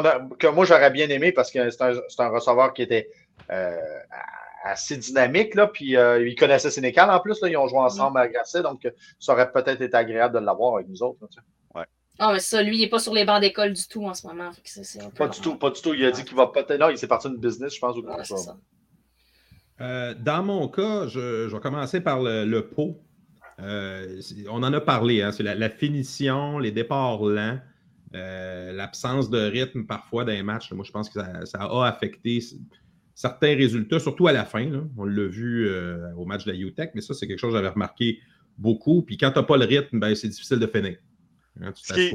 [0.09, 3.09] a- que moi, j'aurais bien aimé parce que c'est un, c'est un receveur qui était
[3.51, 3.77] euh,
[4.65, 8.19] assez dynamique, là, puis euh, il connaissait Sénécal en plus, là, ils ont joué ensemble
[8.19, 8.85] à Grasset, donc
[9.17, 11.19] ça aurait peut-être été agréable de l'avoir avec nous autres.
[11.21, 11.27] là.
[12.21, 14.27] Ah, mais ça, lui, il n'est pas sur les bancs d'école du tout en ce
[14.27, 14.49] moment.
[15.17, 15.93] Pas du tout, pas du tout.
[15.93, 16.77] Il a dit qu'il va peut-être.
[16.77, 17.95] Non, il s'est parti d'une business, je pense.
[17.95, 18.43] Ou Ouais, chose.
[18.43, 18.57] ça.
[19.81, 22.99] Euh, dans mon cas, je, je vais commencer par le, le pot.
[23.61, 27.59] Euh, on en a parlé, hein, c'est la, la finition, les départs lents,
[28.15, 30.71] euh, l'absence de rythme parfois dans les matchs.
[30.71, 32.39] Moi, je pense que ça, ça a affecté
[33.15, 34.69] certains résultats, surtout à la fin.
[34.69, 34.79] là.
[34.97, 35.69] On l'a vu
[36.17, 38.19] au match de la UTEC, mais ça, c'est quelque chose que j'avais remarqué
[38.57, 39.01] beaucoup.
[39.01, 40.97] Puis quand tu n'as pas le rythme, ben, c'est difficile de finir.
[41.61, 42.09] Hein, tu puis-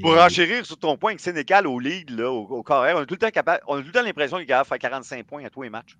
[0.00, 3.04] Pour enchérir sur ton point, avec Sénécal au lead, là, au, au carré, on a
[3.06, 4.78] tout le temps capable, on a tout le temps l'impression qu'il est capable de faire
[4.78, 5.98] 45 points à tous les matchs.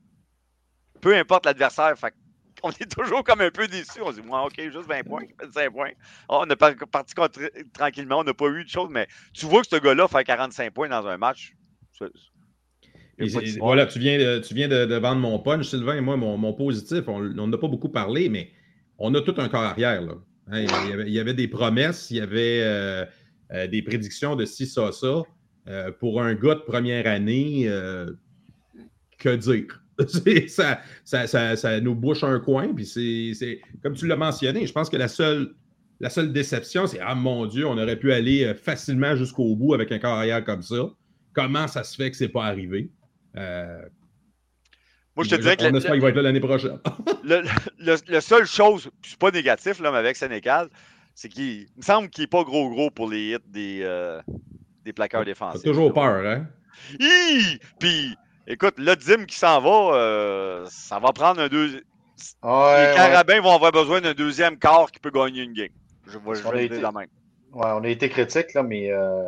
[1.00, 1.94] Peu importe l'adversaire,
[2.62, 4.00] on est toujours comme un peu déçus.
[4.02, 5.90] On se dit, OK, juste 20 points, 25 points.
[6.28, 7.40] Ah, on est par- parti contre-
[7.72, 10.72] tranquillement, on n'a pas eu de choses, mais tu vois que ce gars-là fait 45
[10.72, 11.54] points dans un match.
[13.18, 13.28] Et
[13.58, 16.36] voilà, tu viens, de, tu viens de, de vendre mon punch, Sylvain, et moi, mon,
[16.36, 18.50] mon positif, on n'en a pas beaucoup parlé, mais
[18.98, 20.02] on a tout un corps arrière.
[20.02, 20.14] Là.
[20.48, 23.06] Hein, il, y avait, il y avait des promesses, il y avait euh,
[23.52, 25.22] euh, des prédictions de ci, ça, ça.
[25.68, 27.68] Euh, pour un gars de première année,
[29.18, 29.82] que dire?
[30.48, 34.72] Ça, ça, ça, ça nous bouche un coin, puis c'est, comme tu l'as mentionné, je
[34.72, 35.54] pense que la seule,
[36.00, 39.72] la seule déception, c'est Ah mon Dieu, on aurait pu aller euh, facilement jusqu'au bout
[39.74, 40.90] avec un corps arrière comme ça.
[41.32, 42.90] Comment ça se fait que c'est pas arrivé?
[43.36, 43.80] Euh,
[45.16, 46.78] Moi, je te dirais que on espère qu'il va être là l'année prochaine.
[47.24, 47.42] le,
[47.78, 50.68] le, le seule chose, c'est pas négatif là, mais avec Sénécal,
[51.14, 54.20] c'est qu'il il me semble qu'il n'est pas gros gros pour les hits des, euh,
[54.84, 55.62] des plaqueurs défensifs.
[55.62, 56.46] toujours peur, hein?
[57.00, 57.58] Hi!
[57.80, 58.14] Puis,
[58.46, 61.66] écoute, là, Dim qui s'en va, euh, ça va prendre un deux.
[62.42, 62.92] Ouais, les ouais.
[62.94, 65.68] Carabins vont avoir besoin d'un deuxième quart qui peut gagner une game.
[66.06, 67.08] Je vais le été- de même.
[67.52, 68.90] Ouais, on a été critiques, là, mais.
[68.90, 69.24] euh,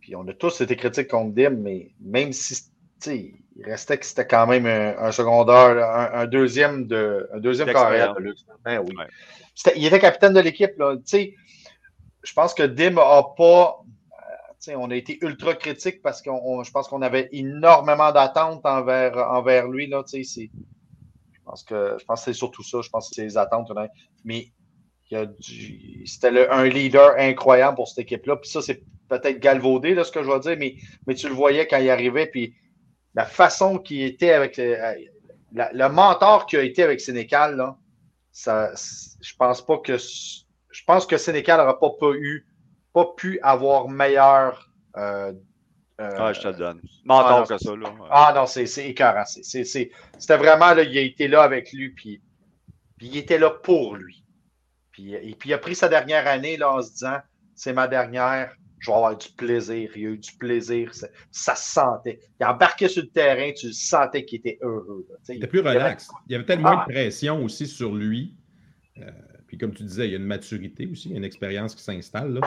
[0.00, 2.62] puis on a tous été critiques contre Dim, mais même si.
[3.06, 7.28] il restait que c'était quand même un, un secondaire, un, un deuxième de.
[7.34, 8.44] Un deuxième carrière de luxe.
[8.64, 8.94] Ben oui.
[9.76, 10.96] Il était capitaine de l'équipe, là.
[10.96, 11.34] Tu sais,
[12.22, 13.82] je pense que Dim a pas.
[14.68, 19.68] On a été ultra critique parce on- je pense qu'on avait énormément d'attentes envers, envers
[19.68, 19.86] lui.
[19.86, 20.48] Là, je
[21.44, 22.80] pense que je pense que c'est surtout ça.
[22.82, 23.70] Je pense que c'est les attentes.
[24.24, 24.52] Mais
[26.04, 28.36] c'était un leader incroyable pour cette équipe-là.
[28.36, 31.34] Puis ça, c'est peut-être galvaudé, là, ce que je vais dire, mais, mais tu le
[31.34, 32.26] voyais quand il arrivait.
[32.26, 32.54] Puis
[33.14, 37.76] la façon qu'il était avec le, mentor qu'il a été avec Sénécal, là,
[38.32, 42.46] je pense pas que je pense que Sénécal n'aurait pas, pas, eu,
[42.92, 44.70] pas pu avoir meilleur.
[44.96, 45.32] Euh,
[46.00, 46.80] euh, ah, je te le donne.
[47.04, 47.76] Mentor ah, que ça.
[47.76, 47.94] Là.
[48.10, 49.24] Ah non, c'est écœurant.
[49.24, 52.22] C'était vraiment, là, il a été là avec lui, puis,
[52.96, 54.24] puis il était là pour lui.
[54.92, 57.18] Puis, et puis il a pris sa dernière année là, en se disant
[57.54, 59.90] c'est ma dernière, je vais avoir du plaisir.
[59.94, 60.92] Il a eu du plaisir.
[61.30, 62.18] Ça, se sentait.
[62.40, 65.06] Il embarquait sur le terrain, tu sentais qu'il était heureux.
[65.28, 66.08] il était plus relax.
[66.26, 66.86] Il y avait, peut-être moins de ah.
[66.88, 68.34] pression aussi sur lui.
[68.98, 69.10] Euh,
[69.46, 72.40] puis comme tu disais, il y a une maturité aussi, une expérience qui s'installe.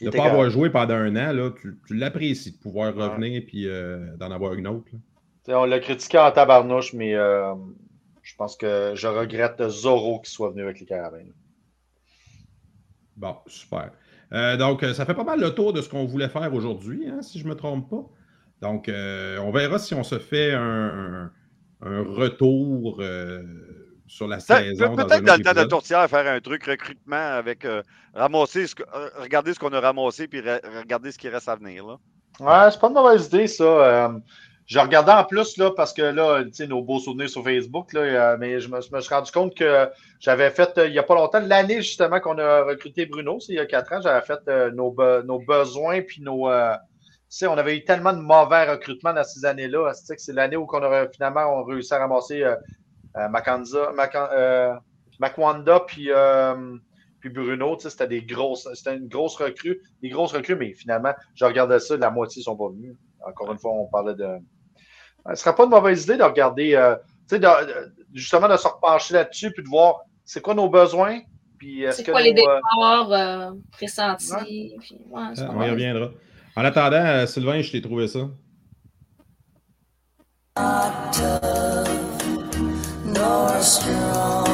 [0.00, 3.64] De ne pas avoir joué pendant un an, là, tu, l'apprécies de pouvoir revenir et
[3.66, 4.90] euh, d'en avoir une autre.
[5.48, 7.54] On l'a critiqué en tabarnouche, mais euh,
[8.22, 11.32] je pense que je regrette Zoro qui soit venu avec les carabines.
[13.16, 13.90] Bon, super.
[14.32, 17.20] Euh, donc, ça fait pas mal le tour de ce qu'on voulait faire aujourd'hui, hein,
[17.20, 18.08] si je ne me trompe pas.
[18.62, 21.30] Donc, on verra si on se fait un,
[21.82, 23.02] retour
[24.10, 24.96] sur la saison.
[24.96, 27.66] Peut-être dans, le temps de tourtière, faire un truc recrutement avec
[28.14, 28.74] ramasser, ce,
[29.20, 31.86] regarder ce qu'on a ramassé puis regarder ce qui reste à venir.
[31.86, 31.96] Là.
[32.40, 34.12] Ouais, c'est pas une mauvaise idée, ça.
[34.66, 37.92] je regardais en plus, là, parce que là, tu sais, nos beaux souvenirs sur Facebook,
[37.92, 39.88] là, mais je me, je me, suis rendu compte que
[40.18, 43.56] j'avais fait, il n'y a pas longtemps, l'année justement qu'on a recruté Bruno, c'est il
[43.56, 44.40] y a quatre ans, j'avais fait
[44.72, 46.48] nos, nos, besoins puis nos.
[47.28, 49.92] sais, on avait eu tellement de mauvais recrutements dans ces années-là.
[49.94, 52.56] C'est l'année où on aurait finalement on réussi à ramasser euh,
[53.16, 54.74] Euh,
[55.18, 56.76] Makwanda puis, euh,
[57.20, 61.44] puis Bruno, c'était des grosses, c'était une grosse recrue, des grosses recrues, mais finalement, je
[61.44, 62.94] regardais ça, la moitié ne sont pas venus.
[63.26, 64.26] Encore une fois, on parlait de.
[65.26, 66.94] Ce ne serait pas une mauvaise idée de regarder,
[68.14, 71.20] justement, de se repencher là-dessus puis de voir c'est quoi nos besoins.
[71.92, 74.74] C'est quoi les départs pressentis.
[75.14, 76.08] Ah, on y reviendra.
[76.56, 78.30] En attendant, Sylvain, je t'ai trouvé ça.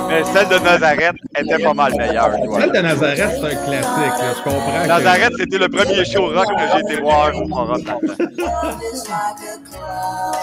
[0.08, 2.32] Mais celle de Nazareth était pas mal meilleure.
[2.58, 4.36] Celle de Nazareth, c'est un classique.
[4.36, 4.86] Je comprends.
[4.86, 7.84] Nazareth, c'était le premier show rock que j'ai été voir au Forum.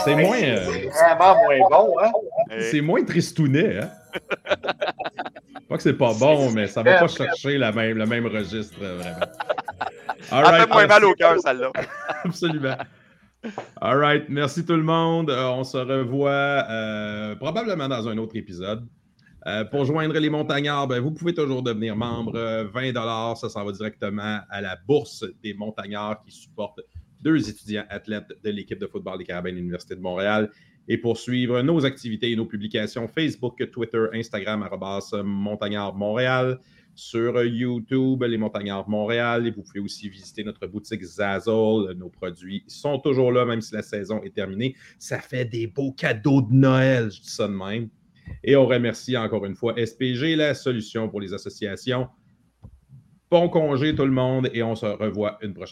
[0.05, 0.41] C'est moins.
[0.41, 0.65] Euh...
[0.91, 2.11] Vraiment moins bon, hein?
[2.71, 3.89] C'est moins tristounet, hein?
[5.69, 8.77] pas que c'est pas bon, mais ça va pas chercher la même, le même registre,
[8.79, 9.25] vraiment.
[10.29, 11.69] Ça fait moins mal au cœur, celle-là.
[12.25, 12.75] Absolument.
[13.81, 14.29] All right.
[14.29, 15.29] Merci tout le monde.
[15.29, 18.87] Euh, on se revoit euh, probablement dans un autre épisode.
[19.45, 22.69] Euh, pour joindre les montagnards, ben, vous pouvez toujours devenir membre.
[22.73, 26.79] 20 ça s'en va directement à la bourse des montagnards qui supporte
[27.21, 30.49] deux étudiants athlètes de l'équipe de football des Carabins de l'Université de Montréal.
[30.87, 34.67] Et pour suivre nos activités et nos publications Facebook, Twitter, Instagram,
[35.23, 36.59] Montagnard Montréal
[36.95, 39.47] sur YouTube, Les Montagnards Montréal.
[39.47, 41.93] Et vous pouvez aussi visiter notre boutique Zazzle.
[41.95, 44.75] Nos produits sont toujours là, même si la saison est terminée.
[44.99, 47.89] Ça fait des beaux cadeaux de Noël, je dis ça de même.
[48.43, 52.07] Et on remercie encore une fois SPG, la solution pour les associations.
[53.29, 55.71] Bon congé tout le monde et on se revoit une prochaine